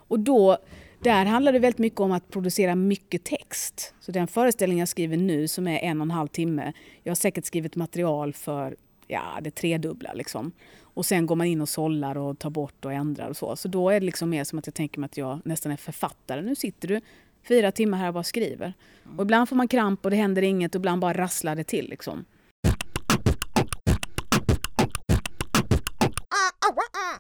Och 0.08 0.20
då, 0.20 0.58
där 1.00 1.26
handlar 1.26 1.54
det 1.54 1.60
väldigt 1.60 1.80
mycket 1.80 2.00
om 2.00 2.12
att 2.12 2.30
producera 2.30 2.76
mycket 2.76 3.24
text. 3.24 3.94
Så 4.00 4.12
den 4.12 4.28
föreställning 4.28 4.80
jag 4.80 4.90
skriver 4.90 5.18
nu 5.18 5.48
som 5.48 5.68
är 5.68 5.80
en 5.80 6.02
och 6.02 6.06
en 6.06 6.12
halv 6.12 6.28
timme, 6.28 6.74
jag 7.04 7.12
har 7.12 7.16
säkert 7.16 7.46
skrivit 7.46 7.76
material 7.76 8.34
för 8.34 8.76
ja, 9.08 9.40
det 9.42 9.52
tredubbla 9.52 10.14
liksom. 10.14 10.52
Och 10.94 11.06
sen 11.06 11.26
går 11.26 11.36
man 11.36 11.48
in 11.48 11.62
och 11.62 11.70
sållar 11.70 12.18
och 12.18 12.40
tar 12.40 12.50
bort 12.50 12.86
och 12.86 12.94
ändrar 12.94 13.30
och 13.30 13.38
så. 13.38 13.56
Så 13.56 13.68
då 13.68 13.90
är 13.90 14.00
det 14.00 14.06
liksom 14.06 14.30
mer 14.30 14.44
som 14.44 14.60
att 14.60 14.68
jag 14.68 14.74
tänker 14.74 15.00
mig 15.00 15.06
att 15.06 15.18
jag 15.18 15.40
nästan 15.46 15.72
är 15.72 15.78
författare. 15.78 16.42
Nu 16.42 16.56
sitter 16.56 16.88
du 16.88 17.02
fyra 17.48 17.72
timmar 17.72 17.98
här 17.98 18.08
och 18.08 18.14
bara 18.14 18.24
skriver. 18.24 18.74
Och 19.18 19.24
ibland 19.24 19.50
får 19.50 19.56
man 19.56 19.68
kramp 19.68 20.06
och 20.06 20.12
det 20.12 20.18
händer 20.18 20.42
inget 20.42 20.76
och 20.76 20.80
ibland 20.80 21.02
bara 21.02 21.14
rasslar 21.14 21.56
det 21.56 21.64
till 21.64 21.90
liksom. 21.90 22.26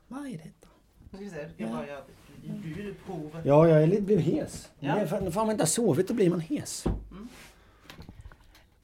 Vad 0.08 0.28
är 0.28 0.38
detta? 0.38 0.68
prov. 3.06 3.42
Ja, 3.44 3.68
jag 3.68 3.84
är 3.84 3.88
lite 3.88 4.02
blivit 4.02 4.26
hes. 4.26 4.70
Ja. 4.80 5.18
Om 5.18 5.32
man 5.36 5.52
inte 5.52 5.62
har 5.62 5.68
sovit 5.68 6.08
då 6.08 6.14
blir 6.14 6.30
man 6.30 6.40
hes. 6.40 6.86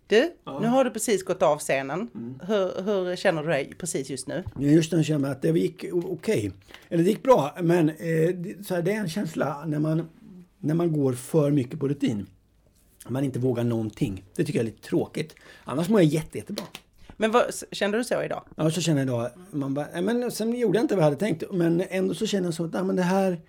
Du, 0.10 0.32
nu 0.46 0.68
har 0.68 0.84
du 0.84 0.92
precis 0.92 1.24
gått 1.24 1.42
av 1.42 1.60
scenen. 1.60 2.10
Hur, 2.48 2.82
hur 2.84 3.16
känner 3.16 3.44
du 3.44 3.50
dig 3.50 3.74
precis 3.78 4.10
just 4.10 4.28
nu? 4.28 4.44
Just 4.60 4.92
nu 4.92 5.04
känner 5.04 5.28
jag 5.28 5.36
att 5.36 5.42
det 5.42 5.60
gick 5.60 5.86
okej. 5.94 6.52
Eller 6.90 7.04
det 7.04 7.10
gick 7.10 7.24
bra, 7.24 7.56
men 7.62 7.90
eh, 7.90 7.96
så 8.66 8.76
här, 8.76 8.82
det 8.82 8.92
är 8.92 9.00
en 9.00 9.10
känsla 9.10 9.66
när 9.66 9.80
man, 9.80 10.10
när 10.60 10.76
man 10.76 10.92
går 10.94 11.14
för 11.14 11.52
mycket 11.52 11.80
på 11.80 11.88
rutin. 11.88 12.26
Man 13.08 13.24
inte 13.24 13.40
vågar 13.40 13.64
någonting. 13.64 14.26
Det 14.36 14.44
tycker 14.44 14.60
jag 14.60 14.64
är 14.64 14.72
lite 14.72 14.88
tråkigt. 14.88 15.36
Annars 15.64 15.90
mår 15.90 16.02
jag 16.02 16.10
jätte, 16.10 16.38
jättebra. 16.38 16.66
Men 17.18 17.32
vad, 17.32 17.46
kände 17.72 17.98
du 17.98 18.04
så 18.04 18.24
idag? 18.24 18.44
Ja, 18.56 18.72
så 18.72 18.82
känner 18.82 19.00
jag 19.00 19.08
då, 19.08 19.30
man 19.52 19.74
bara, 19.74 19.88
nej, 19.94 20.02
men 20.02 20.32
sen 20.32 20.60
gjorde 20.60 20.78
jag 20.78 20.84
inte 20.84 20.96
vad 20.96 21.02
jag 21.02 21.10
hade 21.10 21.20
tänkt. 21.20 21.44
Men 21.52 21.84
ändå 21.90 22.14
så 22.14 22.26
känner 22.28 22.48
jag 22.48 22.54
så 22.54 22.66
att, 22.66 22.74
ja, 22.74 22.84
men 22.84 22.96
det 22.96 23.04
här 23.04 23.42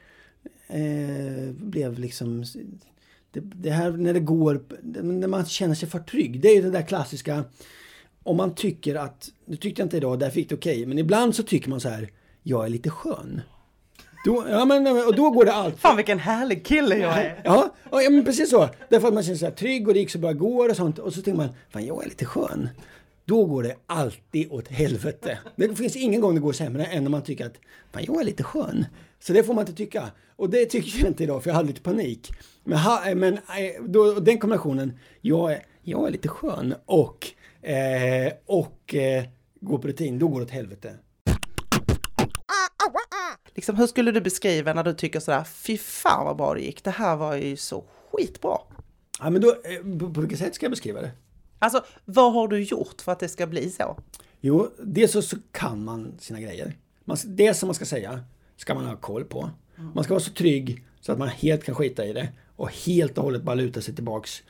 eh, 0.68 1.52
blev 1.52 1.98
liksom, 1.98 2.44
det, 3.32 3.40
det 3.40 3.70
här 3.70 3.90
när 3.90 4.14
det 4.14 4.20
går, 4.20 4.62
när 5.02 5.28
man 5.28 5.44
känner 5.44 5.74
sig 5.74 5.88
för 5.88 5.98
trygg. 5.98 6.40
Det 6.40 6.48
är 6.48 6.54
ju 6.54 6.62
det 6.62 6.70
där 6.70 6.82
klassiska, 6.82 7.44
om 8.22 8.36
man 8.36 8.54
tycker 8.54 8.94
att, 8.94 9.30
nu 9.44 9.56
tyckte 9.56 9.82
jag 9.82 9.86
inte 9.86 9.96
idag, 9.96 10.18
där 10.18 10.30
fick 10.30 10.48
det 10.48 10.54
okej. 10.54 10.86
Men 10.86 10.98
ibland 10.98 11.34
så 11.34 11.42
tycker 11.42 11.70
man 11.70 11.80
så 11.80 11.88
här, 11.88 12.10
jag 12.42 12.64
är 12.64 12.68
lite 12.68 12.90
skön. 12.90 13.40
Då, 14.24 14.46
ja, 14.50 14.64
men, 14.64 14.86
och 14.86 15.14
då 15.14 15.30
går 15.30 15.44
det 15.44 15.52
allt. 15.52 15.78
Fan 15.78 15.96
vilken 15.96 16.18
härlig 16.18 16.64
kille 16.64 16.96
jag 16.96 17.18
är! 17.18 17.40
Ja, 17.44 17.74
ja 17.90 18.02
ja, 18.02 18.10
men 18.10 18.24
precis 18.24 18.50
så. 18.50 18.68
Därför 18.88 19.08
att 19.08 19.14
man 19.14 19.22
känner 19.22 19.38
sig 19.38 19.54
trygg 19.54 19.88
och 19.88 19.94
det 19.94 20.00
gick 20.00 20.10
så 20.10 20.18
bra 20.18 20.32
går 20.32 20.68
och 20.68 20.76
sånt. 20.76 20.98
Och 20.98 21.12
så 21.12 21.22
tänker 21.22 21.38
man, 21.38 21.48
fan 21.70 21.86
jag 21.86 22.04
är 22.04 22.08
lite 22.08 22.24
skön. 22.24 22.68
Då 23.24 23.44
går 23.44 23.62
det 23.62 23.76
alltid 23.86 24.52
åt 24.52 24.68
helvete. 24.68 25.38
Det 25.56 25.76
finns 25.76 25.96
ingen 25.96 26.20
gång 26.20 26.34
det 26.34 26.40
går 26.40 26.52
sämre 26.52 26.84
än 26.84 27.02
när 27.02 27.10
man 27.10 27.22
tycker 27.22 27.46
att, 27.46 27.54
fan 27.92 28.04
jag 28.06 28.20
är 28.20 28.24
lite 28.24 28.42
skön. 28.42 28.86
Så 29.22 29.32
det 29.32 29.44
får 29.44 29.54
man 29.54 29.62
inte 29.62 29.72
tycka. 29.72 30.10
Och 30.36 30.50
det 30.50 30.66
tycker 30.66 30.98
jag 30.98 31.08
inte 31.08 31.22
idag 31.22 31.42
för 31.42 31.50
jag 31.50 31.54
hade 31.54 31.68
lite 31.68 31.80
panik. 31.80 32.32
Men, 32.64 32.78
ha, 32.78 33.14
men 33.14 33.34
eh, 33.34 33.82
då, 33.86 34.20
den 34.20 34.38
kombinationen, 34.38 34.98
jag 35.20 35.52
är, 35.52 35.66
jag 35.82 36.06
är 36.06 36.10
lite 36.10 36.28
skön 36.28 36.74
och, 36.84 37.26
eh, 37.62 38.32
och 38.46 38.94
eh, 38.94 39.24
går 39.60 39.78
på 39.78 39.88
rutin, 39.88 40.18
då 40.18 40.28
går 40.28 40.40
det 40.40 40.46
åt 40.46 40.50
helvete. 40.50 40.94
Liksom, 43.54 43.76
hur 43.76 43.86
skulle 43.86 44.12
du 44.12 44.20
beskriva 44.20 44.74
när 44.74 44.84
du 44.84 44.94
tycker 44.94 45.20
sådär, 45.20 45.44
fy 45.44 45.78
fan 45.78 46.24
vad 46.24 46.36
bra 46.36 46.54
det 46.54 46.60
gick, 46.60 46.84
det 46.84 46.90
här 46.90 47.16
var 47.16 47.34
ju 47.36 47.56
så 47.56 47.84
skitbra. 48.12 48.58
Ja, 49.18 49.30
men 49.30 49.42
då, 49.42 49.48
eh, 49.48 49.98
på, 49.98 50.14
på 50.14 50.20
vilket 50.20 50.38
sätt 50.38 50.54
ska 50.54 50.64
jag 50.66 50.72
beskriva 50.72 51.00
det? 51.00 51.10
Alltså, 51.58 51.84
vad 52.04 52.32
har 52.32 52.48
du 52.48 52.62
gjort 52.62 53.00
för 53.00 53.12
att 53.12 53.20
det 53.20 53.28
ska 53.28 53.46
bli 53.46 53.70
så? 53.70 53.96
Jo, 54.40 54.70
dels 54.78 55.12
så, 55.12 55.22
så 55.22 55.36
kan 55.52 55.84
man 55.84 56.14
sina 56.18 56.40
grejer. 56.40 56.76
Man, 57.04 57.16
det 57.24 57.54
som 57.54 57.66
man 57.66 57.74
ska 57.74 57.84
säga 57.84 58.24
ska 58.60 58.74
man 58.74 58.84
ha 58.84 58.96
koll 58.96 59.24
på. 59.24 59.50
Man 59.94 60.04
ska 60.04 60.14
vara 60.14 60.22
så 60.22 60.32
trygg 60.32 60.84
så 61.00 61.12
att 61.12 61.18
man 61.18 61.28
helt 61.28 61.64
kan 61.64 61.74
skita 61.74 62.06
i 62.06 62.12
det 62.12 62.28
och 62.56 62.70
helt 62.86 63.18
och 63.18 63.24
hållet 63.24 63.42
bara 63.42 63.54
luta 63.54 63.80
sig 63.80 63.94
tillbaks 63.94 64.42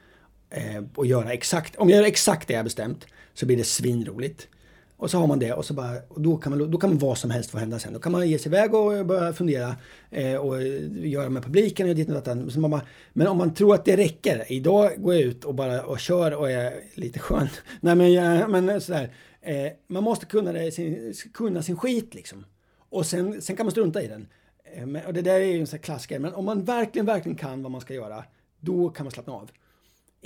eh, 0.50 0.84
och 0.94 1.06
göra 1.06 1.32
exakt, 1.32 1.76
om 1.76 1.90
jag 1.90 1.96
gör 1.96 2.06
exakt 2.06 2.48
det 2.48 2.54
jag 2.54 2.64
bestämt 2.64 3.06
så 3.34 3.46
blir 3.46 3.56
det 3.56 3.64
svinroligt. 3.64 4.48
Och 4.96 5.10
så 5.10 5.18
har 5.18 5.26
man 5.26 5.38
det 5.38 5.52
och 5.52 5.64
så 5.64 5.74
bara, 5.74 5.96
och 6.08 6.20
då 6.20 6.36
kan 6.36 6.58
man, 6.58 6.70
då 6.70 6.78
kan 6.78 6.90
man 6.90 6.98
vad 6.98 7.18
som 7.18 7.30
helst 7.30 7.50
få 7.50 7.58
hända 7.58 7.78
sen. 7.78 7.92
Då 7.92 7.98
kan 7.98 8.12
man 8.12 8.28
ge 8.28 8.38
sig 8.38 8.48
iväg 8.48 8.74
och 8.74 9.06
börja 9.06 9.32
fundera 9.32 9.76
eh, 10.10 10.36
och 10.36 10.62
göra 10.88 11.28
med 11.28 11.42
publiken 11.42 11.88
och 11.88 11.94
dit 11.94 12.08
och 12.08 12.14
dattan. 12.14 12.50
Så 12.50 12.60
man 12.60 12.70
bara, 12.70 12.82
Men 13.12 13.26
om 13.26 13.38
man 13.38 13.54
tror 13.54 13.74
att 13.74 13.84
det 13.84 13.96
räcker, 13.96 14.52
idag 14.52 14.92
går 14.96 15.14
jag 15.14 15.22
ut 15.22 15.44
och 15.44 15.54
bara 15.54 15.82
och 15.82 16.00
kör 16.00 16.34
och 16.34 16.50
är 16.50 16.72
lite 16.94 17.18
skön. 17.18 17.48
Nej 17.80 17.94
men, 17.94 18.12
jag, 18.12 18.50
men 18.50 18.80
sådär, 18.80 19.14
eh, 19.40 19.72
man 19.86 20.04
måste 20.04 20.26
kunna, 20.26 20.52
det, 20.52 20.72
sin, 20.72 21.14
kunna 21.34 21.62
sin 21.62 21.76
skit 21.76 22.14
liksom. 22.14 22.44
Och 22.90 23.06
sen, 23.06 23.42
sen 23.42 23.56
kan 23.56 23.66
man 23.66 23.70
strunta 23.70 24.02
i 24.02 24.06
den. 24.06 24.28
Eh, 24.64 24.86
men, 24.86 25.06
och 25.06 25.12
det 25.12 25.22
där 25.22 25.40
är 25.40 25.44
ju 25.44 25.60
en 25.60 25.66
sån 25.66 25.76
här 25.76 25.82
klassiker, 25.82 26.18
men 26.18 26.34
om 26.34 26.44
man 26.44 26.64
verkligen, 26.64 27.06
verkligen 27.06 27.38
kan 27.38 27.62
vad 27.62 27.72
man 27.72 27.80
ska 27.80 27.94
göra, 27.94 28.24
då 28.60 28.90
kan 28.90 29.04
man 29.04 29.10
slappna 29.10 29.32
av. 29.32 29.50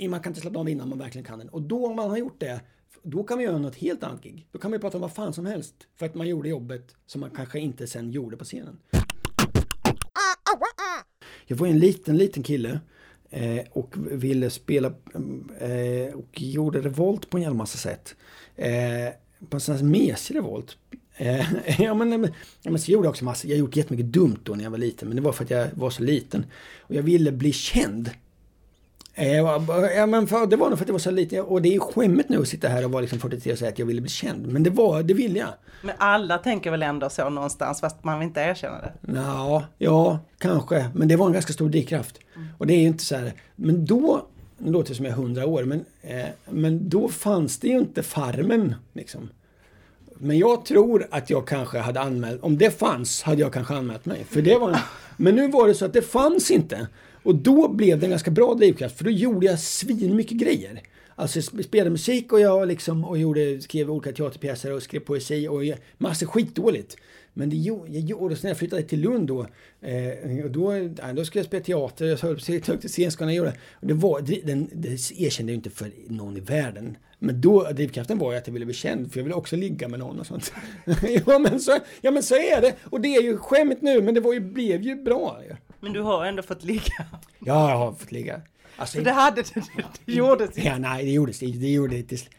Man 0.09 0.19
kan 0.19 0.29
inte 0.29 0.41
slappna 0.41 0.59
av 0.59 0.69
innan 0.69 0.89
man 0.89 0.99
verkligen 0.99 1.25
kan 1.25 1.39
den. 1.39 1.49
Och 1.49 1.61
då 1.61 1.87
om 1.87 1.95
man 1.95 2.09
har 2.09 2.17
gjort 2.17 2.39
det, 2.39 2.61
då 3.03 3.23
kan 3.23 3.37
man 3.37 3.43
göra 3.43 3.57
något 3.57 3.75
helt 3.75 4.03
annat 4.03 4.23
gig. 4.23 4.47
Då 4.51 4.59
kan 4.59 4.71
man 4.71 4.77
ju 4.77 4.81
prata 4.81 4.97
om 4.97 5.01
vad 5.01 5.13
fan 5.13 5.33
som 5.33 5.45
helst. 5.45 5.75
För 5.95 6.05
att 6.05 6.15
man 6.15 6.27
gjorde 6.27 6.49
jobbet 6.49 6.95
som 7.05 7.21
man 7.21 7.29
kanske 7.29 7.59
inte 7.59 7.87
sen 7.87 8.11
gjorde 8.11 8.37
på 8.37 8.43
scenen. 8.43 8.77
Jag 11.47 11.57
var 11.57 11.67
en 11.67 11.79
liten, 11.79 12.17
liten 12.17 12.43
kille 12.43 12.79
eh, 13.29 13.65
och 13.71 13.93
ville 13.97 14.49
spela 14.49 14.87
eh, 15.59 16.15
och 16.15 16.41
gjorde 16.41 16.81
revolt 16.81 17.29
på 17.29 17.37
en 17.37 17.43
jävla 17.43 17.57
massa 17.57 17.77
sätt. 17.77 18.15
Eh, 18.55 19.13
på 19.49 19.57
en 19.57 19.61
sån 19.61 19.75
här 19.75 19.83
mesig 19.83 20.35
revolt. 20.35 20.77
Eh, 21.17 21.45
ja, 21.81 21.93
men, 21.93 22.23
ja, 22.61 22.71
men 22.71 22.79
så 22.79 22.91
gjorde 22.91 23.05
jag 23.05 23.11
också 23.11 23.25
massa, 23.25 23.47
jag 23.47 23.57
gjort 23.57 23.75
jättemycket 23.75 24.05
dumt 24.05 24.39
då 24.43 24.55
när 24.55 24.63
jag 24.63 24.71
var 24.71 24.77
liten, 24.77 25.07
men 25.07 25.15
det 25.15 25.21
var 25.21 25.31
för 25.31 25.43
att 25.43 25.49
jag 25.49 25.67
var 25.73 25.89
så 25.89 26.03
liten. 26.03 26.45
Och 26.79 26.95
jag 26.95 27.03
ville 27.03 27.31
bli 27.31 27.51
känd. 27.51 28.09
Eh, 29.17 29.35
ja, 29.95 30.05
men 30.05 30.27
för, 30.27 30.47
det 30.47 30.55
var 30.55 30.69
nog 30.69 30.77
för 30.77 30.85
att 30.85 30.89
jag 30.89 30.93
var 30.93 30.99
så 30.99 31.11
liten. 31.11 31.41
Och 31.41 31.61
det 31.61 31.69
är 31.69 31.73
ju 31.73 31.79
skämmigt 31.79 32.29
nu 32.29 32.41
att 32.41 32.47
sitta 32.47 32.67
här 32.67 32.85
och 32.85 32.91
vara 32.91 33.01
liksom 33.01 33.19
43 33.19 33.51
och 33.51 33.57
säga 33.57 33.71
att 33.71 33.79
jag 33.79 33.85
ville 33.85 34.01
bli 34.01 34.09
känd. 34.09 34.47
Men 34.47 34.63
det 34.63 34.69
var, 34.69 35.03
det 35.03 35.13
ville 35.13 35.39
jag. 35.39 35.49
Men 35.81 35.95
alla 35.97 36.37
tänker 36.37 36.71
väl 36.71 36.83
ändå 36.83 37.09
så 37.09 37.29
någonstans, 37.29 37.81
fast 37.81 38.03
man 38.03 38.19
vill 38.19 38.27
inte 38.27 38.41
erkänna 38.41 38.77
det. 38.77 38.93
Ja, 39.13 39.65
ja, 39.77 40.19
kanske. 40.37 40.89
Men 40.93 41.07
det 41.07 41.15
var 41.15 41.25
en 41.25 41.33
ganska 41.33 41.53
stor 41.53 41.69
drivkraft. 41.69 42.19
Och 42.57 42.67
det 42.67 42.73
är 42.73 42.79
ju 42.79 42.87
inte 42.87 43.03
så 43.03 43.15
här. 43.15 43.33
Men 43.55 43.85
då, 43.85 44.27
nu 44.57 44.71
låter 44.71 44.89
det 44.89 44.95
som 44.95 45.05
jag 45.05 45.11
är 45.11 45.17
100 45.17 45.45
år, 45.45 45.63
men, 45.63 45.85
eh, 46.01 46.25
men 46.49 46.89
då 46.89 47.09
fanns 47.09 47.59
det 47.59 47.67
ju 47.67 47.77
inte 47.77 48.03
Farmen 48.03 48.75
liksom. 48.93 49.29
Men 50.25 50.37
jag 50.37 50.65
tror 50.65 51.07
att 51.11 51.29
jag 51.29 51.47
kanske 51.47 51.77
hade 51.77 51.99
anmält, 51.99 52.43
om 52.43 52.57
det 52.57 52.79
fanns 52.79 53.21
hade 53.21 53.41
jag 53.41 53.53
kanske 53.53 53.73
anmält 53.73 54.05
mig. 54.05 54.23
För 54.29 54.41
det 54.41 54.57
var 54.57 54.69
en, 54.69 54.77
men 55.17 55.35
nu 55.35 55.47
var 55.47 55.67
det 55.67 55.73
så 55.73 55.85
att 55.85 55.93
det 55.93 56.01
fanns 56.01 56.51
inte. 56.51 56.87
Och 57.23 57.35
då 57.35 57.67
blev 57.67 57.99
det 57.99 58.05
en 58.05 58.09
ganska 58.09 58.31
bra 58.31 58.53
drivkraft 58.53 58.97
för 58.97 59.03
då 59.03 59.11
gjorde 59.11 59.45
jag 59.45 59.59
svin 59.59 60.15
mycket 60.15 60.37
grejer. 60.37 60.81
Alltså 61.15 61.41
spelade 61.41 61.89
musik 61.89 62.33
och 62.33 62.39
jag 62.39 62.67
liksom 62.67 63.05
och 63.05 63.17
gjorde, 63.17 63.61
skrev 63.61 63.91
olika 63.91 64.11
teaterpjäser 64.11 64.73
och 64.73 64.83
skrev 64.83 64.99
poesi 64.99 65.47
och 65.47 65.61
massor 65.97 66.27
skitdåligt. 66.27 66.97
Men 67.33 67.49
det 67.49 67.55
gjorde 67.55 67.91
jag 67.91 68.01
gjorde, 68.01 68.35
när 68.43 68.49
jag 68.49 68.57
flyttade 68.57 68.81
till 68.81 69.01
Lund 69.01 69.27
då, 69.27 69.47
eh, 69.81 70.45
då, 70.49 70.89
då 71.13 71.25
skulle 71.25 71.39
jag 71.39 71.45
spela 71.45 71.63
teater, 71.63 72.05
jag 72.05 72.17
höll 72.17 72.35
på 72.35 72.87
scenskolan 72.87 73.33
jag 73.33 73.37
gjorde. 73.37 73.57
Och 73.73 73.87
det, 73.87 73.93
var, 73.93 74.21
den, 74.45 74.69
det 74.73 75.11
erkände 75.11 75.51
jag 75.51 75.57
inte 75.57 75.69
för 75.69 75.91
någon 76.07 76.37
i 76.37 76.39
världen. 76.39 76.97
Men 77.25 77.41
då, 77.41 77.63
drivkraften 77.71 78.17
var 78.17 78.31
ju 78.31 78.37
att 78.37 78.47
jag 78.47 78.53
ville 78.53 78.65
bli 78.65 78.73
känd, 78.73 79.11
för 79.11 79.19
jag 79.19 79.23
ville 79.23 79.35
också 79.35 79.55
ligga 79.55 79.87
med 79.87 79.99
någon 79.99 80.19
och 80.19 80.25
sånt. 80.25 80.53
ja, 81.25 81.39
men 81.39 81.59
så, 81.59 81.79
ja 82.01 82.11
men 82.11 82.23
så 82.23 82.35
är 82.35 82.61
det! 82.61 82.75
Och 82.83 83.01
det 83.01 83.15
är 83.15 83.21
ju 83.21 83.37
skämt 83.37 83.81
nu, 83.81 84.01
men 84.01 84.13
det 84.13 84.19
var 84.19 84.33
ju, 84.33 84.39
blev 84.39 84.81
ju 84.81 84.95
bra. 84.95 85.41
Men 85.79 85.93
du 85.93 86.01
har 86.01 86.25
ändå 86.25 86.43
fått 86.43 86.63
ligga? 86.63 87.05
Ja, 87.39 87.69
jag 87.69 87.77
har 87.77 87.93
fått 87.93 88.11
ligga. 88.11 88.41
Alltså, 88.77 89.01
det 89.01 89.11
hade 89.11 89.41
det, 89.41 89.61
det 90.05 90.13
gjordes 90.13 90.57
Ja, 90.57 90.77
nej, 90.77 91.05
det 91.05 91.11
gjordes 91.11 91.39
det, 91.39 91.45
det 91.45 91.71
gjorde 91.71 92.01
det. 92.01 92.29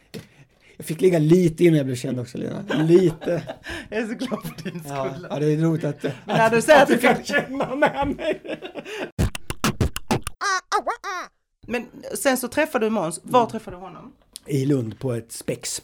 Jag 0.77 0.85
fick 0.85 1.01
ligga 1.01 1.19
lite 1.19 1.63
innan 1.63 1.77
jag 1.77 1.85
blev 1.85 1.95
känd 1.95 2.19
också 2.19 2.37
Lena. 2.37 2.63
Lite. 2.83 3.41
Jag 3.89 3.99
är 3.99 4.07
så 4.07 4.13
glad 4.13 4.43
för 4.43 4.71
din 4.71 4.79
skull. 4.79 5.27
Ja, 5.29 5.39
det 5.39 5.45
är 5.45 5.57
roligt 5.57 5.83
att, 5.83 6.03
Men 6.03 6.13
när 6.25 6.49
du 6.49 6.61
säger 6.61 6.81
att 6.81 6.87
du 6.87 6.97
fick 6.97 7.25
känna 7.25 7.75
med 7.75 8.15
mig. 8.17 8.41
Men 11.67 11.85
sen 12.15 12.37
så 12.37 12.47
träffade 12.47 12.85
du 12.85 12.89
Måns. 12.89 13.19
Var 13.23 13.45
träffade 13.45 13.77
du 13.77 13.81
honom? 13.81 14.13
I 14.47 14.65
Lund 14.65 14.99
på 14.99 15.13
ett 15.13 15.31
spex. 15.31 15.81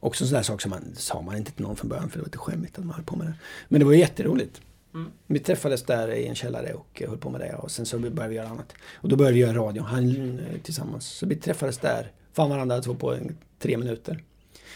Också 0.00 0.24
en 0.24 0.28
sån 0.28 0.36
där 0.36 0.42
sak 0.42 0.60
som 0.60 0.70
man 0.70 0.94
sa 0.94 1.22
man 1.22 1.36
inte 1.36 1.52
till 1.52 1.64
någon 1.64 1.76
från 1.76 1.88
början 1.88 2.10
för 2.10 2.18
det 2.18 2.22
var 2.22 2.26
lite 2.26 2.38
skämmigt 2.38 2.78
att 2.78 2.84
man 2.84 2.94
höll 2.94 3.04
på 3.04 3.16
med 3.16 3.26
det. 3.26 3.34
Men 3.68 3.80
det 3.80 3.86
var 3.86 3.92
jätteroligt. 3.92 4.60
Mm. 4.94 5.10
Vi 5.26 5.38
träffades 5.38 5.82
där 5.82 6.08
i 6.08 6.26
en 6.26 6.34
källare 6.34 6.72
och 6.72 7.02
höll 7.06 7.18
på 7.18 7.30
med 7.30 7.40
det 7.40 7.54
och 7.54 7.70
sen 7.70 7.86
så 7.86 7.98
började 7.98 8.28
vi 8.28 8.34
göra 8.34 8.48
annat. 8.48 8.72
Och 8.94 9.08
då 9.08 9.16
började 9.16 9.34
vi 9.34 9.40
göra 9.40 9.58
radio, 9.58 9.82
han 9.82 10.40
tillsammans. 10.62 11.06
Så 11.06 11.26
vi 11.26 11.36
träffades 11.36 11.78
där, 11.78 12.12
fann 12.32 12.50
varandra 12.50 12.80
två 12.80 12.94
på 12.94 13.18
tre 13.58 13.76
minuter. 13.76 14.22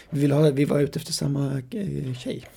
Vi, 0.09 0.19
ville 0.19 0.33
ha, 0.33 0.49
vi 0.49 0.65
var 0.65 0.79
ute 0.79 0.99
efter 0.99 1.13
samma 1.13 1.61
eh, 1.71 2.13
tjej. 2.13 2.43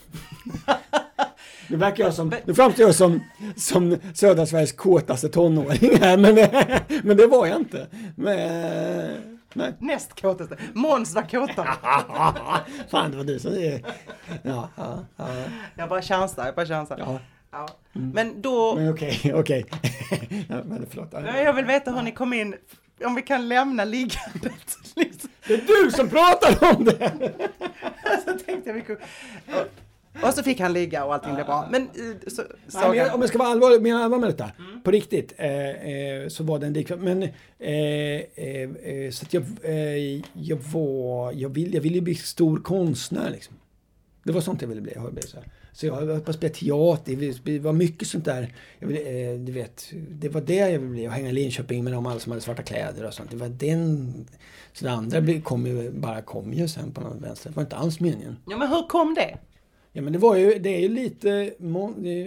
Nu 1.68 1.76
verkar 1.76 2.04
jag 2.04 2.14
som, 2.14 2.32
nu 2.44 2.54
framstår 2.54 2.86
jag 2.86 2.94
som, 2.94 3.20
som 3.56 3.96
södra 4.14 4.46
Sveriges 4.46 4.72
kåtaste 4.72 5.28
tonåring 5.28 5.98
här, 6.00 6.16
men, 6.16 6.34
men 7.04 7.16
det 7.16 7.26
var 7.26 7.46
jag 7.46 7.56
inte. 7.56 7.86
Men, 8.16 9.39
nej. 9.54 9.74
Näst 9.78 10.20
kåtaste. 10.20 10.56
Måns 10.74 11.14
var 11.14 11.22
kåtare. 11.22 11.68
Fan, 12.90 13.10
det 13.10 13.16
var 13.16 13.24
du 13.24 13.38
som... 13.38 13.80
Ja, 14.42 14.68
ja, 14.76 15.04
ja. 15.16 15.28
Jag 15.76 15.88
bara 15.88 16.02
chansar, 16.02 16.46
jag 16.46 16.54
bara 16.54 16.66
chansar. 16.66 16.98
Ja. 16.98 17.18
Ja. 17.50 17.68
Mm. 17.94 18.10
Men 18.10 18.42
då... 18.42 18.74
Men 18.74 18.92
okej, 18.92 19.20
okej. 19.34 19.64
men 20.48 20.86
förlåt. 20.90 21.12
Jag 21.12 21.52
vill 21.52 21.64
veta 21.64 21.92
hur 21.92 22.02
ni 22.02 22.12
kom 22.12 22.32
in, 22.32 22.54
om 23.04 23.14
vi 23.14 23.22
kan 23.22 23.48
lämna 23.48 23.84
liggandet. 23.84 24.78
Liksom. 24.96 25.30
Det 25.46 25.54
är 25.54 25.84
du 25.84 25.90
som 25.90 26.08
pratar 26.08 26.76
om 26.76 26.84
det! 26.84 27.12
så 28.24 28.38
tänkte 28.38 28.70
jag 28.70 28.74
vi 28.74 28.82
kunde... 28.82 29.02
Och 30.12 30.34
så 30.34 30.42
fick 30.42 30.60
han 30.60 30.72
ligga 30.72 31.04
och 31.04 31.14
allting 31.14 31.34
blev 31.34 31.46
bra. 31.46 31.68
Men, 31.70 31.82
eh, 31.82 32.28
så, 32.28 32.42
Nej, 32.74 32.96
men 32.96 33.10
om 33.10 33.20
jag 33.20 33.28
ska 33.28 33.38
vara 33.38 33.48
allvarlig, 33.48 33.82
mena 33.82 34.04
allvar 34.04 34.18
med 34.18 34.28
detta, 34.28 34.50
mm. 34.58 34.82
på 34.82 34.90
riktigt, 34.90 35.34
eh, 35.36 35.68
eh, 35.68 36.28
så 36.28 36.44
var 36.44 36.58
det 36.58 36.66
en 36.66 36.72
dikt. 36.72 36.90
Men, 36.98 37.22
eh, 37.22 37.30
eh, 37.58 38.70
eh, 38.82 39.10
så 39.10 39.24
att 39.24 39.34
jag, 39.34 39.44
jag 40.32 40.56
var, 40.56 41.32
jag 41.32 41.48
ville 41.48 41.74
jag 41.74 41.80
vill 41.80 42.02
bli 42.02 42.14
stor 42.14 42.60
konstnär 42.60 43.30
liksom. 43.30 43.54
Det 44.22 44.32
var 44.32 44.40
sånt 44.40 44.62
jag 44.62 44.68
ville 44.68 44.80
bli. 44.80 44.92
Jag 44.94 45.12
blev 45.12 45.22
så, 45.22 45.36
här. 45.36 45.46
så 45.72 45.86
jag 45.86 45.94
höll 45.94 46.20
på 46.20 46.30
att 46.30 46.36
spela 46.36 46.54
teater, 46.54 47.34
det 47.44 47.58
var 47.58 47.72
mycket 47.72 48.08
sånt 48.08 48.24
där. 48.24 48.54
Ville, 48.78 49.36
du 49.36 49.52
vet, 49.52 49.92
det 49.92 50.28
var 50.28 50.40
det 50.40 50.54
jag 50.54 50.78
ville 50.78 50.90
bli. 50.90 51.08
Och 51.08 51.12
hänga 51.12 51.28
i 51.28 51.32
Linköping 51.32 51.84
med 51.84 51.92
de 51.92 52.06
alla 52.06 52.20
som 52.20 52.32
hade 52.32 52.42
svarta 52.42 52.62
kläder 52.62 53.06
och 53.06 53.14
sånt. 53.14 53.30
Det 53.30 53.36
var 53.36 53.48
den... 53.48 54.14
Så 54.72 54.84
det 54.84 54.90
andra 54.90 55.40
kom 55.40 55.66
ju, 55.66 55.90
bara 55.90 56.22
kom 56.22 56.52
ju 56.52 56.68
sen 56.68 56.92
på 56.92 57.00
något 57.00 57.22
vänster. 57.22 57.50
Det 57.50 57.56
var 57.56 57.62
inte 57.62 57.76
alls 57.76 58.00
meningen. 58.00 58.36
Ja 58.46 58.56
men 58.56 58.68
hur 58.68 58.88
kom 58.88 59.14
det? 59.14 59.38
Ja 59.92 60.02
men 60.02 60.12
det 60.12 60.18
var 60.18 60.36
ju, 60.36 60.58
det 60.58 60.76
är 60.76 60.80
ju 60.80 60.88
lite, 60.88 61.52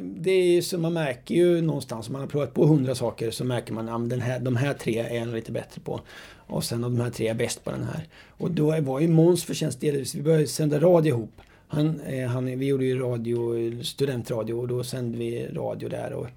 det 0.02 0.32
är 0.32 0.44
ju 0.44 0.62
så 0.62 0.78
man 0.78 0.94
märker 0.94 1.36
ju 1.36 1.62
någonstans, 1.62 2.08
om 2.08 2.14
man 2.14 2.22
har 2.22 2.28
provat 2.28 2.54
på 2.54 2.66
hundra 2.66 2.96
saker 2.96 3.32
så 3.32 3.46
märker 3.46 3.74
man 3.74 3.90
att 3.90 4.10
den 4.10 4.22
här, 4.22 4.40
de 4.40 4.56
här 4.56 4.74
tre 4.74 5.00
är 5.00 5.16
jag 5.16 5.28
lite 5.28 5.52
bättre 5.52 5.82
på. 5.82 6.02
Och 6.48 6.64
sen 6.64 6.82
de 6.82 7.00
här 7.00 7.10
tre 7.10 7.28
är 7.28 7.34
bäst 7.34 7.64
på 7.64 7.72
den 7.72 7.84
här. 7.84 8.08
Och 8.38 8.52
då 8.52 8.82
var 8.82 9.00
ju 9.00 9.08
Måns 9.08 9.44
förtjänst 9.44 9.82
delvis, 9.82 10.16
vi 10.16 10.22
började 10.22 10.48
sända 10.48 10.80
radio 10.80 11.16
ihop. 11.16 11.42
Han, 11.68 12.00
eh, 12.00 12.28
han, 12.28 12.60
vi 12.60 12.66
gjorde 12.66 12.86
ju 12.86 13.00
radio, 13.00 13.84
studentradio 13.84 14.54
och 14.54 14.68
då 14.68 14.84
sände 14.84 15.18
vi 15.18 15.48
radio 15.48 15.90
där. 15.90 16.14
Och 16.14 16.28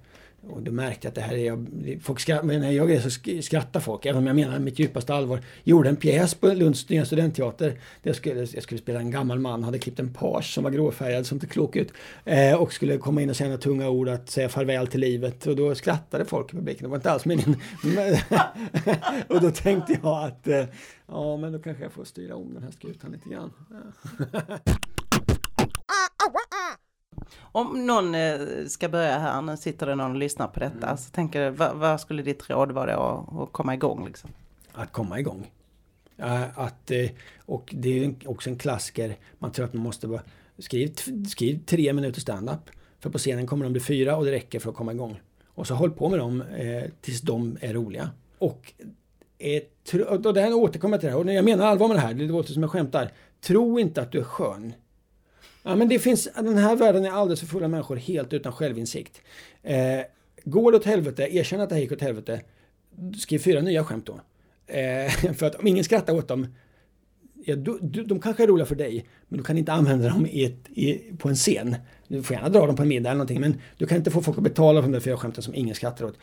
och 0.49 0.61
då 0.61 0.71
märkte 0.71 1.07
jag 1.07 1.09
att 1.09 1.15
det 1.15 1.21
här 1.21 1.35
är... 1.35 1.99
Folk 1.99 2.19
skrattar, 2.19 2.47
när 2.47 2.71
jag 2.71 2.91
är 2.91 2.99
så 2.99 3.41
skrattar 3.41 3.79
folk, 3.79 4.05
även 4.05 4.17
om 4.17 4.27
jag 4.27 4.35
menar 4.35 4.59
mitt 4.59 4.79
djupaste 4.79 5.13
allvar. 5.13 5.37
Jag 5.37 5.71
gjorde 5.71 5.89
en 5.89 5.95
pjäs 5.95 6.33
på 6.33 6.47
Lunds 6.47 6.89
nya 6.89 7.05
studentteater. 7.05 7.67
Där 7.69 7.79
jag, 8.03 8.15
skulle, 8.15 8.39
jag 8.39 8.63
skulle 8.63 8.81
spela 8.81 8.99
en 8.99 9.11
gammal 9.11 9.39
man, 9.39 9.63
hade 9.63 9.79
klippt 9.79 9.99
en 9.99 10.13
page 10.13 10.53
som 10.53 10.63
var 10.63 10.71
gråfärgad, 10.71 11.25
som 11.25 11.35
inte 11.35 11.47
klok 11.47 11.75
ut. 11.75 11.93
Eh, 12.25 12.53
och 12.53 12.73
skulle 12.73 12.97
komma 12.97 13.21
in 13.21 13.29
och 13.29 13.35
säga 13.35 13.47
några 13.47 13.61
tunga 13.61 13.89
ord, 13.89 14.09
att 14.09 14.29
säga 14.29 14.49
farväl 14.49 14.87
till 14.87 14.99
livet. 14.99 15.47
Och 15.47 15.55
då 15.55 15.75
skrattade 15.75 16.25
folk 16.25 16.53
i 16.53 16.55
publiken, 16.55 16.83
det 16.83 16.89
var 16.89 16.95
inte 16.97 17.11
alls 17.11 17.25
meningen. 17.25 17.55
och 19.27 19.41
då 19.41 19.51
tänkte 19.51 19.99
jag 20.03 20.23
att, 20.23 20.47
eh, 20.47 20.65
ja 21.07 21.37
men 21.37 21.53
då 21.53 21.59
kanske 21.59 21.83
jag 21.83 21.91
får 21.91 22.03
styra 22.03 22.35
om 22.35 22.53
den 22.53 22.63
här 22.63 22.71
skutan 22.71 23.11
lite 23.11 23.29
grann. 23.29 23.51
Om 27.39 27.85
någon 27.85 28.15
eh, 28.15 28.39
ska 28.67 28.89
börja 28.89 29.17
här, 29.17 29.41
nu 29.41 29.57
sitter 29.57 29.85
det 29.85 29.95
någon 29.95 30.11
och 30.11 30.17
lyssnar 30.17 30.47
på 30.47 30.59
detta, 30.59 30.87
mm. 30.87 30.97
så 30.97 31.11
tänker 31.11 31.45
du, 31.45 31.49
vad, 31.49 31.75
vad, 31.75 32.01
skulle 32.01 32.23
ditt 32.23 32.49
råd 32.49 32.71
vara 32.71 32.95
då 32.95 33.43
att 33.43 33.53
komma 33.53 33.73
igång? 33.73 34.05
Liksom? 34.05 34.29
Att 34.73 34.91
komma 34.91 35.19
igång. 35.19 35.51
Att, 36.55 36.91
eh, 36.91 37.09
och 37.45 37.73
det 37.77 38.03
är 38.03 38.13
också 38.25 38.49
en 38.49 38.57
klassiker, 38.57 39.15
man 39.39 39.51
tror 39.51 39.65
att 39.65 39.73
man 39.73 39.83
måste 39.83 40.07
vara, 40.07 40.21
skriv, 40.57 40.95
skriv 41.29 41.65
tre 41.65 41.93
minuter 41.93 42.21
standup. 42.21 42.69
För 42.99 43.09
på 43.09 43.17
scenen 43.17 43.47
kommer 43.47 43.63
de 43.63 43.73
bli 43.73 43.81
fyra 43.81 44.15
och 44.15 44.25
det 44.25 44.31
räcker 44.31 44.59
för 44.59 44.69
att 44.69 44.75
komma 44.75 44.91
igång. 44.91 45.21
Och 45.47 45.67
så 45.67 45.75
håll 45.75 45.91
på 45.91 46.09
med 46.09 46.19
dem 46.19 46.41
eh, 46.41 46.83
tills 47.01 47.21
de 47.21 47.57
är 47.61 47.73
roliga. 47.73 48.09
Och, 48.37 48.73
och 50.25 50.33
det 50.33 50.41
här 50.41 50.53
återkommer 50.53 50.97
till 50.97 51.05
det 51.05 51.11
här, 51.11 51.19
och 51.19 51.33
jag 51.33 51.45
menar 51.45 51.65
allvar 51.65 51.87
med 51.87 51.97
det 51.97 52.01
här, 52.01 52.13
det 52.13 52.25
låter 52.25 52.53
som 52.53 52.63
jag 52.63 52.71
skämtar. 52.71 53.11
Tro 53.41 53.79
inte 53.79 54.01
att 54.01 54.11
du 54.11 54.19
är 54.19 54.23
skön. 54.23 54.73
Ja, 55.67 55.75
men 55.75 55.87
det 55.87 55.99
finns, 55.99 56.27
den 56.35 56.57
här 56.57 56.75
världen 56.75 57.05
är 57.05 57.11
alldeles 57.11 57.39
för 57.39 57.47
full 57.47 57.63
av 57.63 57.69
människor 57.69 57.95
helt 57.95 58.33
utan 58.33 58.53
självinsikt. 58.53 59.21
Eh, 59.63 60.01
går 60.43 60.71
det 60.71 60.77
åt 60.77 60.85
helvete, 60.85 61.35
erkänn 61.35 61.61
att 61.61 61.69
det 61.69 61.75
här 61.75 61.81
gick 61.81 61.91
åt 61.91 62.01
helvete. 62.01 62.41
Skriv 63.17 63.39
fyra 63.39 63.61
nya 63.61 63.83
skämt 63.83 64.05
då. 64.05 64.19
Eh, 64.73 65.11
för 65.37 65.45
att 65.45 65.55
om 65.55 65.67
ingen 65.67 65.83
skrattar 65.83 66.13
åt 66.13 66.27
dem, 66.27 66.47
ja, 67.45 67.55
du, 67.55 67.79
du, 67.81 68.03
de 68.03 68.19
kanske 68.19 68.43
är 68.43 68.47
roliga 68.47 68.65
för 68.65 68.75
dig, 68.75 69.07
men 69.27 69.37
du 69.37 69.43
kan 69.43 69.57
inte 69.57 69.73
använda 69.73 70.09
dem 70.09 70.25
i 70.25 70.45
ett, 70.45 70.69
i, 70.69 70.93
på 71.17 71.29
en 71.29 71.35
scen. 71.35 71.75
Du 72.07 72.23
får 72.23 72.35
gärna 72.35 72.49
dra 72.49 72.65
dem 72.65 72.75
på 72.75 72.81
en 72.81 72.87
middag 72.87 73.09
eller 73.09 73.17
någonting, 73.17 73.41
men 73.41 73.61
du 73.77 73.85
kan 73.85 73.97
inte 73.97 74.11
få 74.11 74.21
folk 74.21 74.37
att 74.37 74.43
betala 74.43 74.81
för 74.81 74.87
de 74.87 74.93
där 74.93 74.99
fyra 74.99 75.17
skämten 75.17 75.43
som 75.43 75.55
ingen 75.55 75.75
skrattar 75.75 76.05
åt. 76.05 76.17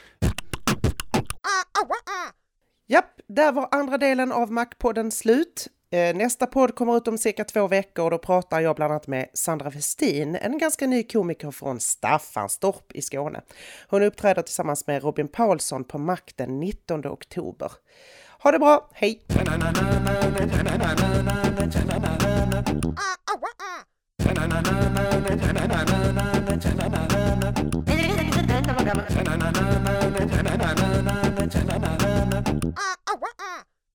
Japp, 2.86 3.20
där 3.26 3.52
var 3.52 3.68
andra 3.70 3.98
delen 3.98 4.32
av 4.32 4.52
Mac-podden 4.52 5.10
slut. 5.10 5.68
Eh, 5.94 6.14
nästa 6.14 6.46
podd 6.46 6.74
kommer 6.74 6.96
ut 6.96 7.08
om 7.08 7.18
cirka 7.18 7.44
två 7.44 7.66
veckor 7.66 8.04
och 8.04 8.10
då 8.10 8.18
pratar 8.18 8.60
jag 8.60 8.76
bland 8.76 8.92
annat 8.92 9.06
med 9.06 9.28
Sandra 9.34 9.70
Westin, 9.70 10.36
en 10.36 10.58
ganska 10.58 10.86
ny 10.86 11.02
komiker 11.02 11.50
från 11.50 11.80
Staffanstorp 11.80 12.92
i 12.92 13.02
Skåne. 13.02 13.40
Hon 13.88 14.02
uppträder 14.02 14.42
tillsammans 14.42 14.86
med 14.86 15.02
Robin 15.02 15.28
Paulsson 15.28 15.84
på 15.84 15.98
Mac 15.98 16.18
den 16.36 16.60
19 16.60 17.06
oktober. 17.06 17.72
Ha 18.38 18.50
det 18.52 18.58
bra, 18.58 18.90
hej! 18.92 19.22
Ah, 19.28 19.40
ah, 23.26 23.38
ah, 26.88 27.13